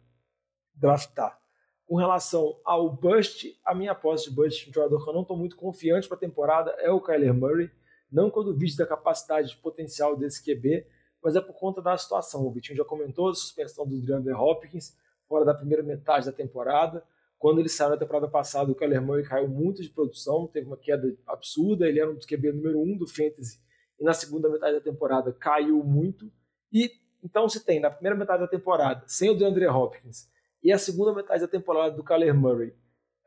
[0.74, 1.38] draftar.
[1.86, 5.36] Com relação ao bust, a minha aposta de bust, um jogador que eu não estou
[5.36, 7.70] muito confiante para a temporada, é o Kyler Murray.
[8.10, 10.86] Não quando vídeo da capacidade de potencial desse QB,
[11.22, 12.46] mas é por conta da situação.
[12.46, 14.96] O Vitinho já comentou a suspensão do DeAndre Hopkins
[15.28, 17.02] fora da primeira metade da temporada.
[17.38, 20.76] Quando ele saiu na temporada passada, o Kyler Murray caiu muito de produção, teve uma
[20.76, 23.60] queda absurda, ele era um dos QB número um do Fantasy,
[23.98, 26.30] e na segunda metade da temporada caiu muito.
[26.72, 26.90] E
[27.22, 30.28] então se tem na primeira metade da temporada, sem o DeAndre Hopkins,
[30.64, 32.74] e a segunda metade da temporada do Kyler Murray,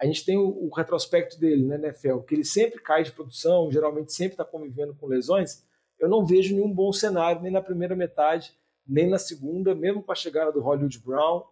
[0.02, 3.71] a gente tem o, o retrospecto dele né, NFL, que ele sempre cai de produção,
[3.71, 5.63] geralmente sempre está convivendo com lesões,
[6.00, 8.54] eu não vejo nenhum bom cenário nem na primeira metade,
[8.88, 11.43] nem na segunda, mesmo com a chegada do Hollywood Brown.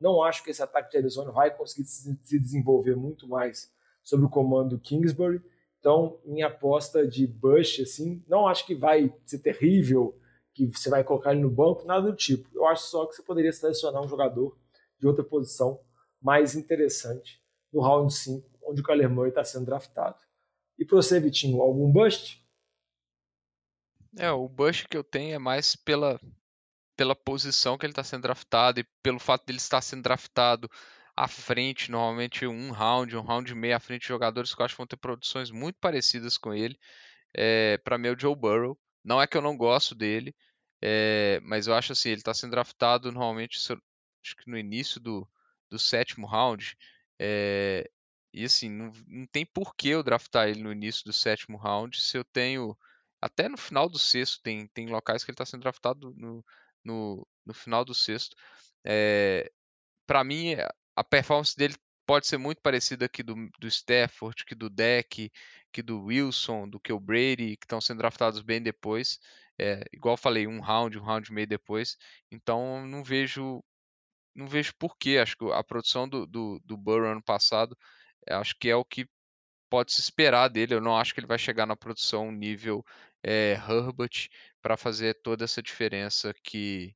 [0.00, 4.28] Não acho que esse ataque de Arizona vai conseguir se desenvolver muito mais sob o
[4.28, 5.42] comando do Kingsbury.
[5.80, 10.18] Então, minha aposta de Bush, assim, não acho que vai ser terrível,
[10.52, 12.48] que você vai colocar ele no banco, nada do tipo.
[12.54, 14.56] Eu acho só que você poderia selecionar um jogador
[15.04, 15.78] de outra posição
[16.20, 17.38] mais interessante
[17.70, 20.16] no round 5, onde o Kyler Murray está sendo draftado.
[20.78, 22.42] E para você, Vitinho, algum bust?
[24.16, 26.18] É, o Bush que eu tenho é mais pela,
[26.96, 30.70] pela posição que ele está sendo draftado e pelo fato dele estar sendo draftado
[31.14, 34.64] à frente, normalmente um round, um round e meio à frente de jogadores que eu
[34.64, 36.78] acho que vão ter produções muito parecidas com ele.
[37.36, 38.78] É, para mim, é o Joe Burrow.
[39.04, 40.34] Não é que eu não gosto dele,
[40.80, 43.58] é, mas eu acho assim, ele está sendo draftado normalmente,
[44.24, 45.28] acho que no início do,
[45.70, 46.76] do sétimo round.
[47.18, 47.88] É,
[48.32, 52.00] e assim, não, não tem por que eu draftar ele no início do sétimo round
[52.00, 52.76] se eu tenho
[53.20, 56.44] até no final do sexto, tem, tem locais que ele está sendo draftado no,
[56.84, 58.36] no, no, final do sexto.
[58.84, 59.50] É,
[60.06, 60.56] para mim,
[60.94, 61.74] a performance dele
[62.06, 65.32] pode ser muito parecida aqui do, do Stafford, que do Deck,
[65.72, 69.18] que do Wilson, do que o Brady, que estão sendo draftados bem depois.
[69.58, 71.96] É, igual falei, um round, um round e meio depois.
[72.30, 73.64] Então não vejo
[74.34, 75.18] não vejo porquê.
[75.18, 77.76] Acho que a produção do, do, do Burrow ano passado
[78.28, 79.06] acho que é o que
[79.70, 80.74] pode se esperar dele.
[80.74, 82.84] Eu não acho que ele vai chegar na produção nível
[83.22, 84.28] é, Herbert
[84.62, 86.94] para fazer toda essa diferença que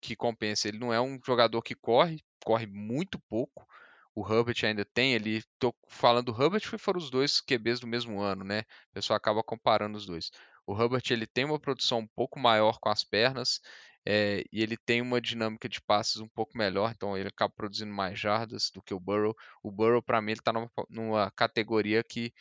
[0.00, 0.68] que compensa.
[0.68, 3.66] Ele não é um jogador que corre, corre muito pouco.
[4.14, 7.86] O Herbert ainda tem, ele tô falando do Herbert porque foram os dois QBs do
[7.86, 8.60] mesmo ano, né?
[8.90, 10.30] O pessoal acaba comparando os dois.
[10.66, 13.60] O Herbert ele tem uma produção um pouco maior com as pernas
[14.06, 17.92] é, e ele tem uma dinâmica de passes um pouco melhor, então ele acaba produzindo
[17.92, 19.34] mais jardas do que o Burrow.
[19.62, 22.32] O Burrow para mim ele está numa, numa categoria que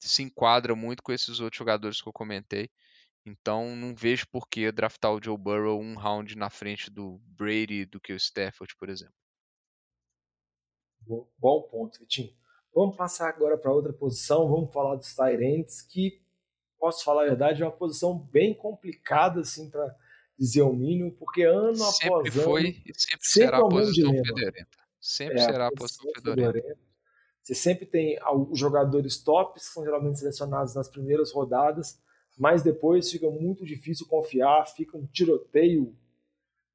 [0.00, 2.68] se enquadra muito com esses outros jogadores que eu comentei.
[3.24, 7.86] Então não vejo por que draftar o Joe Burrow um round na frente do Brady
[7.86, 9.14] do que o Stafford, por exemplo.
[11.38, 12.34] Bom ponto, Vitinho.
[12.74, 16.20] Vamos passar agora para outra posição, vamos falar dos Tyrants, que,
[16.78, 19.94] posso falar a verdade, é uma posição bem complicada assim, para
[20.38, 22.72] dizer o mínimo, porque ano sempre após foi, ano.
[22.72, 24.78] Sempre, sempre será a posição fedorenta.
[25.00, 26.52] Sempre é, será a posição fedorenta.
[26.52, 26.92] fedorenta.
[27.42, 28.18] Você sempre tem
[28.48, 32.00] os jogadores tops, que são geralmente selecionados nas primeiras rodadas,
[32.38, 35.96] mas depois fica muito difícil confiar, fica um tiroteio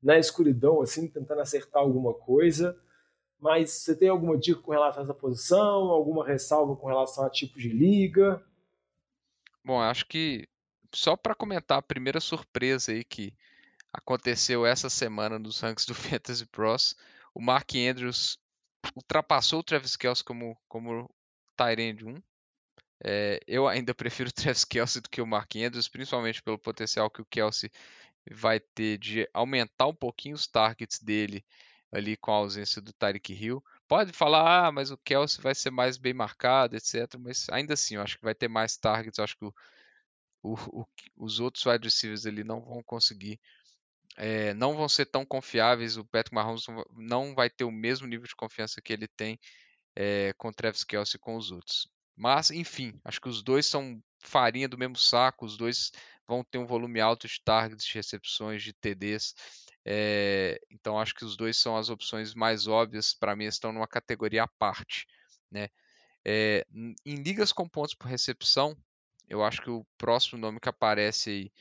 [0.03, 2.77] na escuridão, assim, tentando acertar alguma coisa.
[3.39, 5.89] Mas você tem alguma dica com relação a essa posição?
[5.89, 8.43] Alguma ressalva com relação a tipo de liga?
[9.63, 10.47] Bom, acho que
[10.93, 13.33] só para comentar a primeira surpresa aí que
[13.93, 16.95] aconteceu essa semana nos ranks do Fantasy Pros,
[17.33, 18.39] o Mark Andrews
[18.95, 21.09] ultrapassou o Travis Kelce como, como
[21.55, 22.21] Tyrande 1.
[23.03, 27.09] É, eu ainda prefiro o Travis Kelce do que o Mark Andrews, principalmente pelo potencial
[27.09, 27.71] que o Kelce
[28.29, 31.45] vai ter de aumentar um pouquinho os targets dele
[31.91, 33.63] ali com a ausência do Tyreek Hill.
[33.87, 37.15] Pode falar, ah, mas o Kelsey vai ser mais bem marcado, etc.
[37.17, 39.17] Mas ainda assim, eu acho que vai ter mais targets.
[39.17, 39.53] Eu acho que o,
[40.41, 43.39] o, o, os outros wide receivers ali não vão conseguir,
[44.17, 45.97] é, não vão ser tão confiáveis.
[45.97, 49.39] O Patrick Mahomes não vai ter o mesmo nível de confiança que ele tem
[49.95, 51.87] é, com o Travis Kelsey com os outros.
[52.15, 55.45] Mas, enfim, acho que os dois são farinha do mesmo saco.
[55.45, 55.91] Os dois
[56.27, 59.33] vão ter um volume alto de targets, de recepções, de TDs.
[59.85, 63.87] É, então acho que os dois são as opções mais óbvias para mim estão numa
[63.87, 65.07] categoria à parte,
[65.49, 65.69] né?
[66.25, 66.65] É,
[67.05, 68.75] em ligas com pontos por recepção,
[69.27, 71.51] eu acho que o próximo nome que aparece aí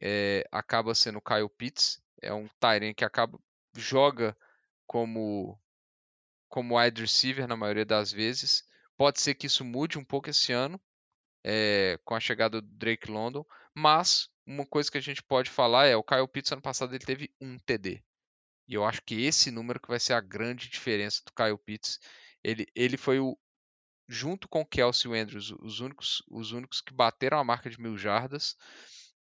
[0.00, 3.38] é, acaba sendo o Kyle Pitts, é um Tyrant que acaba
[3.74, 4.36] joga
[4.86, 5.58] como
[6.48, 8.64] como wide receiver na maioria das vezes.
[8.96, 10.80] Pode ser que isso mude um pouco esse ano
[11.42, 13.44] é, com a chegada do Drake London,
[13.74, 17.04] mas uma coisa que a gente pode falar é o Kyle Pitts ano passado ele
[17.04, 18.02] teve um TD.
[18.68, 21.98] E eu acho que esse número que vai ser a grande diferença do Kyle Pitts.
[22.44, 23.38] Ele, ele foi o
[24.08, 27.96] junto com Kelsey e Andrews, os únicos, os únicos que bateram a marca de mil
[27.96, 28.56] jardas.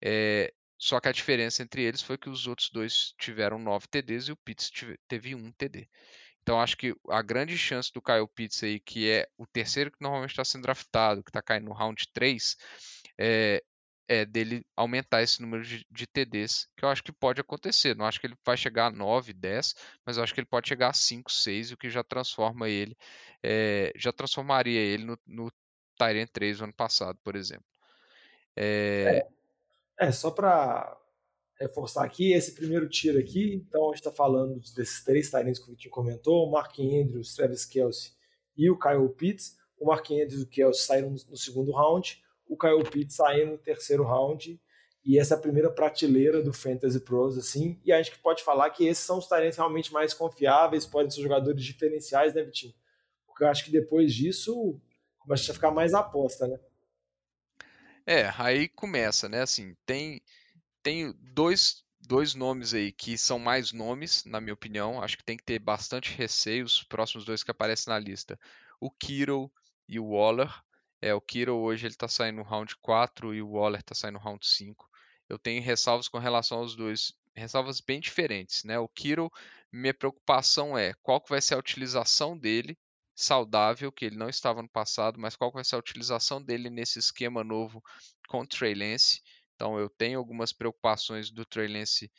[0.03, 4.29] É, só que a diferença entre eles foi que os outros dois tiveram nove TDs
[4.29, 4.71] e o Pitts
[5.09, 5.89] teve um TD.
[6.43, 9.99] Então acho que a grande chance do Kyle Pitts aí, que é o terceiro que
[10.01, 12.57] normalmente está sendo draftado, que está caindo no round 3,
[13.19, 13.63] é,
[14.09, 17.95] é, dele aumentar esse número de, de, TDs, que eu acho que pode acontecer.
[17.95, 19.75] Não acho que ele vai chegar a 9, 10,
[20.07, 22.97] mas eu acho que ele pode chegar a 5, 6, o que já transforma ele,
[23.43, 25.53] é, já transformaria ele no, no
[25.97, 27.65] Tyrant 3 do ano passado, por exemplo.
[28.57, 29.27] É,
[29.99, 30.97] é só para
[31.61, 35.67] reforçar aqui, esse primeiro tiro aqui, então a gente está falando desses três Tyrants que
[35.67, 38.13] o Vitinho comentou, o Mark Andrews, Travis Kelsey
[38.57, 39.57] e o Kyle Pitts.
[39.79, 43.59] O Mark Andrews e o Kelsey saíram no segundo round, o Kyle Pitts saindo no
[43.59, 44.61] terceiro round
[45.05, 48.69] e essa é a primeira prateleira do Fantasy Pros, assim, e a gente pode falar
[48.71, 52.75] que esses são os talentos realmente mais confiáveis, podem ser jogadores diferenciais, né, Vitinho?
[53.39, 54.81] Porque eu acho que depois disso
[55.21, 56.59] começa a ficar mais aposta, né?
[58.05, 60.21] É, aí começa, né, assim, tem,
[60.83, 65.37] tem dois, dois nomes aí que são mais nomes, na minha opinião, acho que tem
[65.37, 68.37] que ter bastante receio, os próximos dois que aparecem na lista,
[68.81, 69.53] o Kittle
[69.87, 70.53] e o Waller,
[71.01, 74.15] é, o Kiro hoje ele está saindo no round 4 e o Waller está saindo
[74.15, 74.91] no round 5.
[75.29, 78.81] Eu tenho ressalvas com relação aos dois, ressalvas bem diferentes, né?
[78.81, 79.31] O Kiro,
[79.71, 82.77] minha preocupação é qual que vai ser a utilização dele
[83.19, 87.01] saudável, que ele não estava no passado, mas qual vai ser a utilização dele nesse
[87.01, 87.83] esquema novo
[88.29, 89.21] com o Trey Lance.
[89.55, 92.11] Então eu tenho algumas preocupações do Trey Lance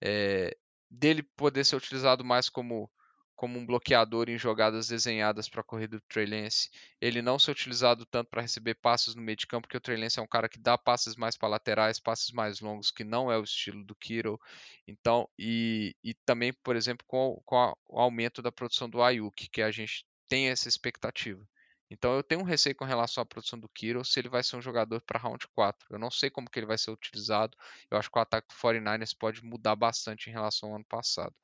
[0.00, 0.56] é,
[0.88, 2.88] dele poder ser utilizado mais como
[3.36, 6.70] como um bloqueador em jogadas desenhadas para a corrida do Trey Lance.
[7.00, 9.98] Ele não ser utilizado tanto para receber passes no meio de campo, porque o Trey
[9.98, 13.32] Lance é um cara que dá passes mais para laterais, passes mais longos, que não
[13.32, 14.38] é o estilo do Kittle.
[14.86, 19.48] Então, e, e também, por exemplo, com, com a, o aumento da produção do Ayuk,
[19.50, 21.46] que a gente tem essa expectativa.
[21.90, 24.56] Então eu tenho um receio com relação à produção do Kittle, se ele vai ser
[24.56, 25.86] um jogador para round 4.
[25.90, 27.56] Eu não sei como que ele vai ser utilizado.
[27.90, 31.34] Eu acho que o ataque do 49ers pode mudar bastante em relação ao ano passado.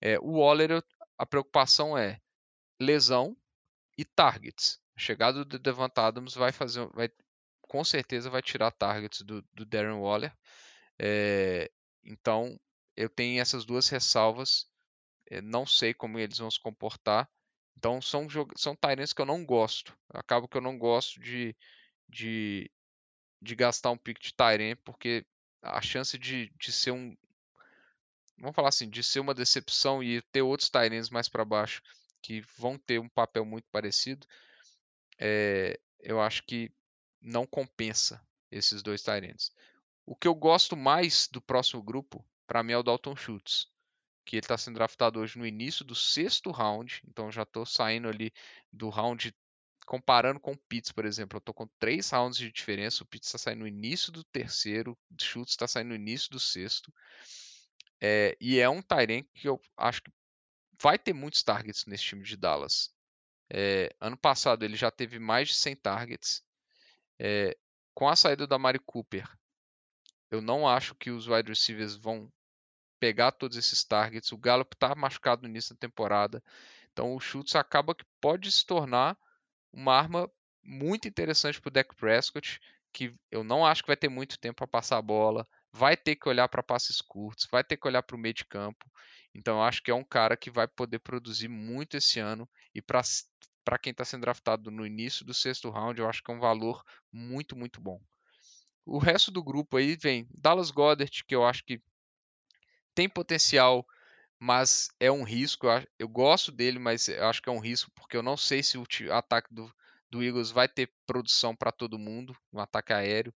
[0.00, 0.82] É, o Waller,
[1.16, 2.20] a preocupação é
[2.80, 3.36] lesão
[3.96, 4.80] e targets.
[4.96, 7.10] A chegada do Devant Adams vai fazer, vai,
[7.62, 10.36] com certeza vai tirar targets do, do Darren Waller.
[10.98, 11.70] É,
[12.04, 12.58] então
[12.96, 14.66] eu tenho essas duas ressalvas.
[15.30, 17.30] É, não sei como eles vão se comportar.
[17.80, 19.96] Então são, são Tyrants que eu não gosto.
[20.10, 21.56] Acabo que eu não gosto de,
[22.06, 22.70] de,
[23.40, 25.24] de gastar um pick de Tyrant porque
[25.62, 27.16] a chance de, de ser um,
[28.36, 31.82] vamos falar assim, de ser uma decepção e ter outros Tyrants mais para baixo
[32.20, 34.26] que vão ter um papel muito parecido,
[35.18, 36.70] é, eu acho que
[37.18, 39.52] não compensa esses dois Tyrants.
[40.04, 43.69] O que eu gosto mais do próximo grupo, para mim, é o Dalton Schultz,
[44.30, 48.06] que ele está sendo draftado hoje no início do sexto round, então já estou saindo
[48.06, 48.32] ali
[48.72, 49.34] do round
[49.84, 53.02] comparando com o Pitts, por exemplo, eu estou com três rounds de diferença.
[53.02, 56.38] O Pitts está saindo no início do terceiro, o Schultz está saindo no início do
[56.38, 56.94] sexto.
[58.00, 60.12] É, e é um Tyrant que eu acho que
[60.80, 62.94] vai ter muitos targets nesse time de Dallas.
[63.52, 66.40] É, ano passado ele já teve mais de 100 targets.
[67.18, 67.58] É,
[67.92, 69.28] com a saída da Mari Cooper,
[70.30, 72.32] eu não acho que os wide receivers vão
[73.00, 74.30] pegar todos esses targets.
[74.30, 76.42] O Gallup está machucado no início da temporada.
[76.92, 79.16] Então o Schultz acaba que pode se tornar
[79.72, 80.30] uma arma
[80.62, 82.60] muito interessante para o Dak Prescott,
[82.92, 85.46] que eu não acho que vai ter muito tempo para passar a bola.
[85.72, 88.44] vai ter que olhar para passes curtos, vai ter que olhar para o meio de
[88.44, 88.90] campo.
[89.34, 92.82] Então eu acho que é um cara que vai poder produzir muito esse ano e
[92.82, 96.40] para quem está sendo draftado no início do sexto round, eu acho que é um
[96.40, 98.00] valor muito, muito bom.
[98.84, 101.80] O resto do grupo aí vem Dallas Goddard, que eu acho que
[102.94, 103.86] tem potencial,
[104.38, 105.66] mas é um risco.
[105.66, 108.62] Eu, eu gosto dele, mas eu acho que é um risco porque eu não sei
[108.62, 109.72] se o ataque do,
[110.10, 113.34] do Eagles vai ter produção para todo mundo, um ataque aéreo.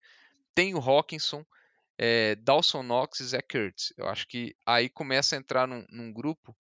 [0.56, 1.46] Tem o Hawkinson,
[1.98, 3.94] é, Dawson Knox e Zach Kurtz.
[3.98, 6.56] Eu acho que aí começa a entrar num, num grupo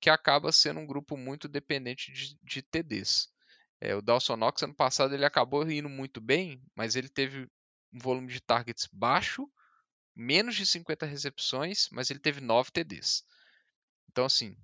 [0.00, 3.28] que acaba sendo um grupo muito dependente de, de TDs.
[3.80, 7.48] É, o Dawson Knox ano passado ele acabou indo muito bem, mas ele teve
[7.92, 9.48] um volume de targets baixo,
[10.16, 13.22] menos de 50 recepções, mas ele teve 9 TDs.
[14.10, 14.56] Então assim,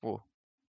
[0.00, 0.22] pô,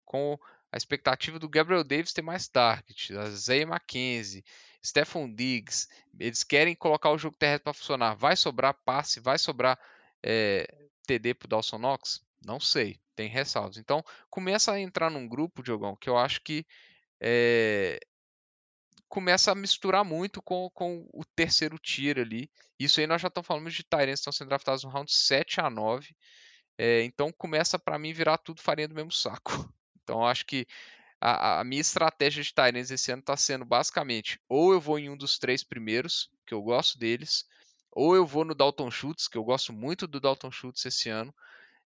[0.04, 0.38] com
[0.72, 4.44] a expectativa do Gabriel Davis ter mais targets, a Zay McKenzie,
[4.84, 8.14] Stephon Diggs, eles querem colocar o jogo terrestre para funcionar.
[8.14, 9.78] Vai sobrar passe, vai sobrar
[10.22, 12.22] é, eh, TD para o Dawson Knox?
[12.44, 13.78] Não sei, tem ressalvas.
[13.78, 16.66] Então, começa a entrar num grupo, Diogão, que eu acho que
[17.20, 17.98] é,
[19.14, 22.50] começa a misturar muito com, com o terceiro tier ali.
[22.76, 25.70] Isso aí nós já estamos falando de Tyrants estão sendo draftados no round 7 a
[25.70, 26.16] 9.
[26.76, 29.52] É, então começa para mim virar tudo farinha do mesmo saco.
[30.02, 30.66] Então acho que
[31.18, 35.08] a, a minha estratégia de Tyrants esse ano está sendo basicamente ou eu vou em
[35.08, 37.46] um dos três primeiros, que eu gosto deles,
[37.90, 41.34] ou eu vou no Dalton Schultz, que eu gosto muito do Dalton Schultz esse ano,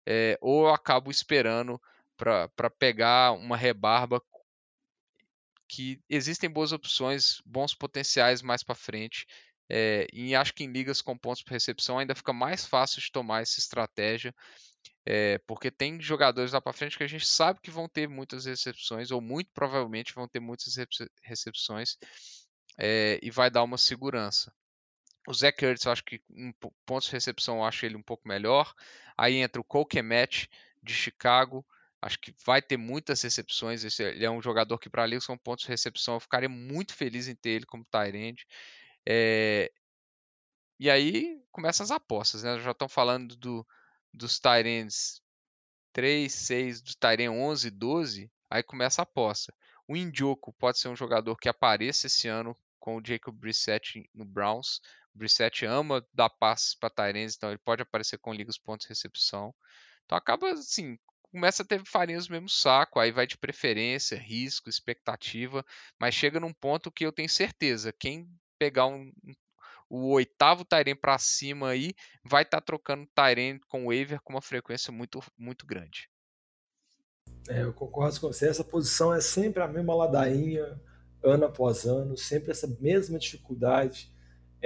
[0.03, 1.79] é, ou eu acabo esperando
[2.17, 4.19] para pegar uma rebarba
[5.67, 9.25] que existem boas opções, bons potenciais mais para frente.
[9.69, 13.11] É, e acho que em ligas com pontos por recepção ainda fica mais fácil de
[13.11, 14.33] tomar essa estratégia.
[15.05, 18.45] É, porque tem jogadores lá para frente que a gente sabe que vão ter muitas
[18.45, 20.75] recepções, ou muito provavelmente vão ter muitas
[21.23, 21.97] recepções,
[22.77, 24.53] é, e vai dar uma segurança.
[25.27, 26.53] O Zach Ertz, eu acho que em
[26.85, 28.73] pontos de recepção, eu acho ele um pouco melhor.
[29.17, 30.49] Aí entra o Colquemet
[30.81, 31.65] de Chicago,
[32.01, 33.83] acho que vai ter muitas recepções.
[33.83, 36.15] Esse, ele é um jogador que, para ali, são pontos de recepção.
[36.15, 38.45] Eu ficaria muito feliz em ter ele como tight
[39.09, 39.71] é,
[40.77, 42.59] e aí começam as apostas, né?
[42.59, 43.65] Já estão falando do,
[44.13, 45.21] dos Tyrants
[45.93, 49.53] 3, 6, dos Tyrants 11, 12, aí começa a aposta.
[49.87, 54.25] O Indioco pode ser um jogador que apareça esse ano com o Jacob Brissett no
[54.25, 54.81] Browns.
[55.15, 58.85] O Brissett ama dar passes para Tyrants, então ele pode aparecer com liga os pontos
[58.85, 59.55] de recepção.
[60.05, 60.99] Então acaba assim,
[61.37, 65.63] começa a ter farinha no mesmo saco, aí vai de preferência, risco, expectativa,
[65.99, 68.27] mas chega num ponto que eu tenho certeza, quem
[68.57, 69.11] pegar um,
[69.87, 71.93] o oitavo Tyrene para cima aí
[72.25, 76.09] vai estar tá trocando Tyrene com waiver com uma frequência muito, muito grande.
[77.47, 78.49] É, eu concordo com você.
[78.49, 80.81] Essa posição é sempre a mesma ladainha,
[81.23, 84.11] ano após ano, sempre essa mesma dificuldade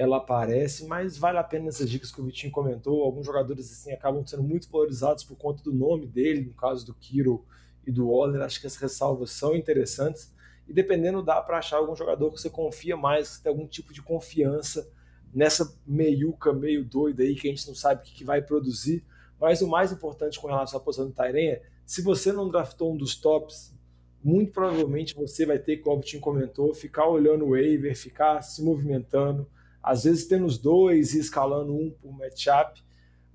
[0.02, 3.04] ela aparece, mas vale a pena essas dicas que o Vitinho comentou.
[3.04, 6.96] Alguns jogadores assim acabam sendo muito valorizados por conta do nome dele, no caso do
[6.96, 7.46] Kiro
[7.86, 8.42] e do Waller.
[8.42, 10.34] Acho que as ressalvas são interessantes.
[10.68, 13.94] E dependendo, dá para achar algum jogador que você confia mais, que tem algum tipo
[13.94, 14.92] de confiança
[15.32, 19.06] nessa meiuca meio doida aí que a gente não sabe o que, que vai produzir.
[19.40, 22.92] Mas o mais importante com relação à posição do Tairen é, se você não draftou
[22.92, 23.72] um dos tops,
[24.24, 28.64] muito provavelmente você vai ter, como o Vitinho comentou, ficar olhando o waiver, ficar se
[28.64, 29.48] movimentando,
[29.82, 32.84] às vezes tendo os dois e escalando um por matchup,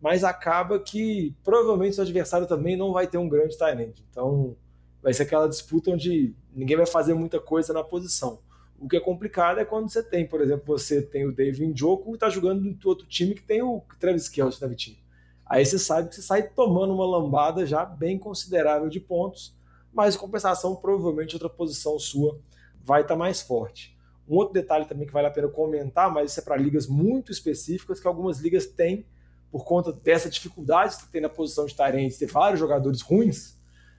[0.01, 3.99] mas acaba que provavelmente o adversário também não vai ter um grande Tyrant.
[4.11, 4.57] Então
[5.03, 8.41] vai ser aquela disputa onde ninguém vai fazer muita coisa na posição.
[8.79, 12.11] O que é complicado é quando você tem, por exemplo, você tem o David Njoku
[12.11, 14.99] e está jogando no outro time que tem o Travis Kelce, né, Vitinho?
[15.47, 19.57] Aí você sabe que você sai tomando uma lambada já bem considerável de pontos,
[19.93, 22.39] mas compensação, provavelmente outra posição sua
[22.85, 23.96] vai estar tá mais forte.
[24.29, 27.31] Um outro detalhe também que vale a pena comentar, mas isso é para ligas muito
[27.31, 29.07] específicas, que algumas ligas têm,
[29.51, 33.57] por conta dessa dificuldade que tem na posição de Tyrants, ter vários jogadores ruins,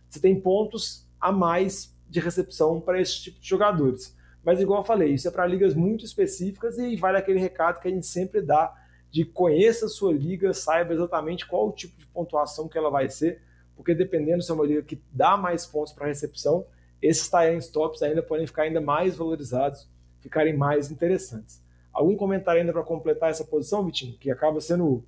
[0.09, 4.15] você tem pontos a mais de recepção para esse tipo de jogadores.
[4.43, 7.87] Mas, igual eu falei, isso é para ligas muito específicas e vale aquele recado que
[7.87, 8.73] a gente sempre dá
[9.11, 13.09] de conheça a sua liga, saiba exatamente qual o tipo de pontuação que ela vai
[13.09, 13.41] ser,
[13.75, 16.65] porque dependendo se é uma liga que dá mais pontos para recepção,
[17.01, 19.89] esses tie tops ainda podem ficar ainda mais valorizados,
[20.27, 21.63] ficarem mais interessantes.
[21.93, 25.03] Algum comentário ainda para completar essa posição, Vitinho, que acaba sendo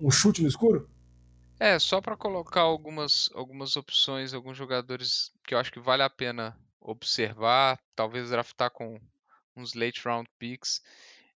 [0.00, 0.88] um chute no escuro?
[1.58, 6.10] É, só para colocar algumas, algumas opções, alguns jogadores que eu acho que vale a
[6.10, 9.00] pena observar, talvez draftar com
[9.56, 10.80] uns late round picks.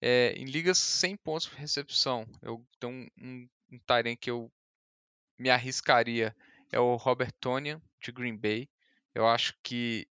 [0.01, 4.51] É, em ligas sem pontos por recepção, eu tenho um, um, um que eu
[5.37, 6.35] me arriscaria
[6.71, 8.67] é o Robert Tonian de Green Bay.
[9.13, 10.07] Eu acho que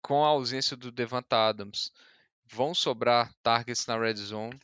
[0.00, 1.92] com a ausência do Devonta Adams
[2.46, 4.58] vão sobrar targets na red zone.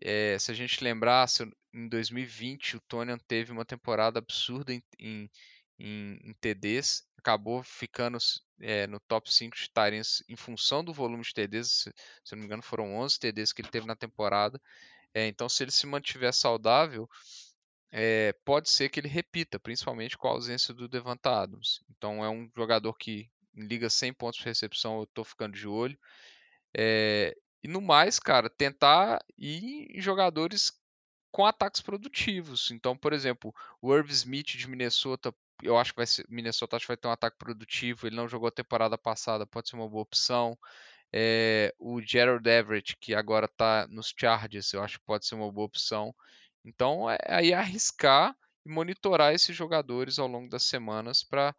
[0.00, 1.26] É, se a gente lembrar,
[1.72, 5.30] em 2020 o Tonian teve uma temporada absurda em, em,
[5.78, 8.18] em, TDs, acabou ficando
[8.60, 11.94] é, no top 5 de Tyrants em função do volume de TDs, se,
[12.24, 14.60] se não me engano foram 11 TDs que ele teve na temporada.
[15.14, 17.08] É, então, se ele se mantiver saudável,
[17.92, 21.80] é, pode ser que ele repita, principalmente com a ausência do Devonta Adams.
[21.88, 25.96] Então, é um jogador que liga 100 pontos de recepção, eu estou ficando de olho.
[26.76, 30.72] É, e no mais, cara, tentar ir em jogadores
[31.32, 32.70] com ataques produtivos.
[32.70, 36.84] Então, por exemplo, o Irv Smith de Minnesota, eu acho que vai ser, Minnesota acho
[36.84, 38.06] que vai ter um ataque produtivo.
[38.06, 40.58] Ele não jogou a temporada passada, pode ser uma boa opção.
[41.12, 45.50] É, o Gerald Everett, que agora está nos Chargers, eu acho que pode ser uma
[45.50, 46.14] boa opção.
[46.64, 51.54] Então, é, aí arriscar e monitorar esses jogadores ao longo das semanas para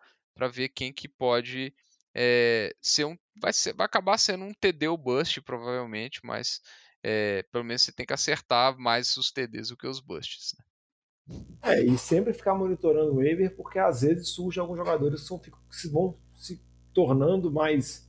[0.52, 1.74] ver quem que pode
[2.16, 6.62] é, ser um, vai, ser, vai acabar sendo um TD ou bust, provavelmente, mas
[7.04, 10.54] é, pelo menos você tem que acertar mais os TDs do que os busts.
[10.58, 11.46] Né?
[11.64, 15.40] É, e sempre ficar monitorando o waiver, porque às vezes surgem alguns jogadores que, são,
[15.40, 15.52] que
[15.92, 16.64] vão se
[16.94, 18.06] tornando mais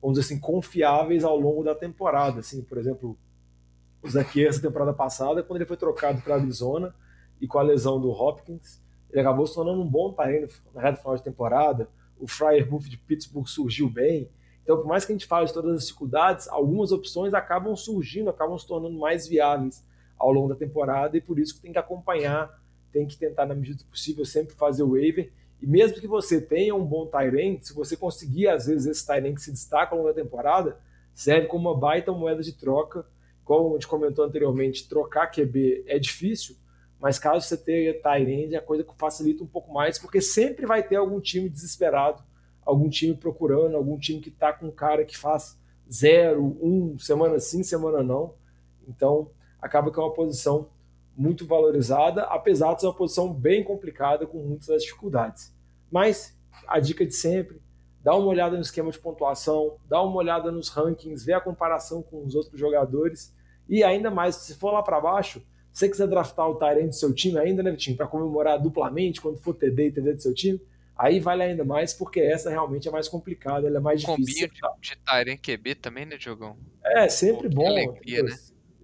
[0.00, 2.40] vamos dizer assim, confiáveis ao longo da temporada.
[2.40, 3.18] Assim, por exemplo,
[4.02, 6.94] o Zacchaeus, essa temporada passada, quando ele foi trocado para Arizona
[7.40, 8.80] e com a lesão do Hopkins,
[9.10, 11.88] ele acabou se tornando um bom talento na reta final de temporada.
[12.18, 14.28] O Fryer Buff de Pittsburgh surgiu bem.
[14.62, 18.28] Então, por mais que a gente fale de todas as dificuldades, algumas opções acabam surgindo,
[18.28, 19.84] acabam se tornando mais viáveis
[20.18, 22.50] ao longo da temporada e por isso que tem que acompanhar,
[22.92, 26.40] tem que tentar, na medida do possível, sempre fazer o waiver e mesmo que você
[26.40, 29.98] tenha um bom Tyrant, se você conseguir, às vezes, esse Tyrant que se destaca ao
[29.98, 30.78] longo da temporada,
[31.12, 33.04] serve como uma baita moeda de troca.
[33.44, 36.56] Como a gente comentou anteriormente, trocar QB é difícil,
[37.00, 40.66] mas caso você tenha Tyrant, é a coisa que facilita um pouco mais, porque sempre
[40.66, 42.22] vai ter algum time desesperado,
[42.64, 45.58] algum time procurando, algum time que está com um cara que faz
[45.90, 48.34] zero, um, semana sim, semana não.
[48.86, 49.30] Então,
[49.60, 50.68] acaba que é uma posição
[51.16, 55.52] muito valorizada, apesar de ser uma posição bem complicada com muitas dificuldades.
[55.90, 56.36] Mas
[56.66, 57.60] a dica de sempre,
[58.02, 62.02] dá uma olhada no esquema de pontuação, dá uma olhada nos rankings, vê a comparação
[62.02, 63.34] com os outros jogadores
[63.68, 66.94] e ainda mais, se for lá para baixo, se você quiser draftar o Tyrant do
[66.94, 70.34] seu time ainda, né, Vitinho, para comemorar duplamente quando for TD e TD do seu
[70.34, 70.60] time,
[70.96, 74.48] aí vale ainda mais porque essa realmente é mais complicada, ela é mais difícil.
[74.48, 76.56] Combinho de, de Tyrant QB também, né, Diogão?
[76.84, 77.66] É, sempre Pô, bom.
[77.68, 78.34] Alegria, né?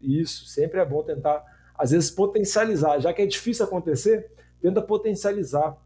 [0.01, 1.43] Isso, sempre é bom tentar
[1.76, 4.30] às vezes potencializar, já que é difícil acontecer,
[4.61, 5.76] tenta potencializar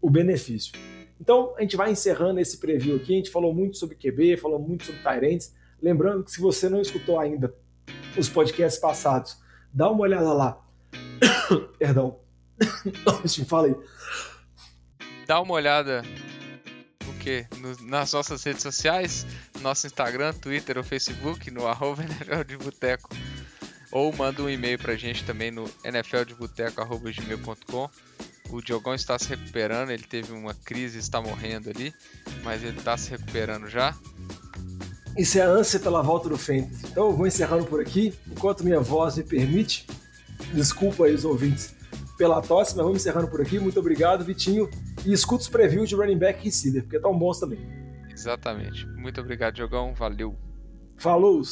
[0.00, 0.72] o benefício.
[1.20, 3.14] Então, a gente vai encerrando esse preview aqui.
[3.14, 5.54] A gente falou muito sobre QB, falou muito sobre Tyrants.
[5.80, 7.54] Lembrando que se você não escutou ainda
[8.18, 9.38] os podcasts passados,
[9.74, 10.58] dá uma olhada lá.
[11.78, 12.18] Perdão.
[13.46, 13.76] Fala aí.
[15.26, 16.02] Dá uma olhada
[17.06, 17.46] o quê?
[17.58, 19.26] No, nas nossas redes sociais,
[19.60, 22.04] nosso Instagram, Twitter ou Facebook, no arroba
[22.46, 23.08] de Boteco
[23.94, 27.88] ou manda um e-mail pra gente também no nfldeboteco.gmail.com.
[28.50, 31.94] O Diogão está se recuperando, ele teve uma crise, está morrendo ali,
[32.42, 33.96] mas ele está se recuperando já.
[35.16, 36.86] Isso é a ânsia pela volta do Fantasy.
[36.90, 39.86] Então eu vou encerrando por aqui, enquanto minha voz me permite.
[40.52, 41.74] Desculpa aí os ouvintes
[42.18, 43.58] pela tosse, mas vamos encerrando por aqui.
[43.58, 44.68] Muito obrigado, Vitinho.
[45.04, 47.60] E escuta os previews de running back e receiver, porque estão bons também.
[48.10, 48.86] Exatamente.
[48.88, 49.94] Muito obrigado, Diogão.
[49.94, 50.36] Valeu.
[50.96, 51.42] Falou!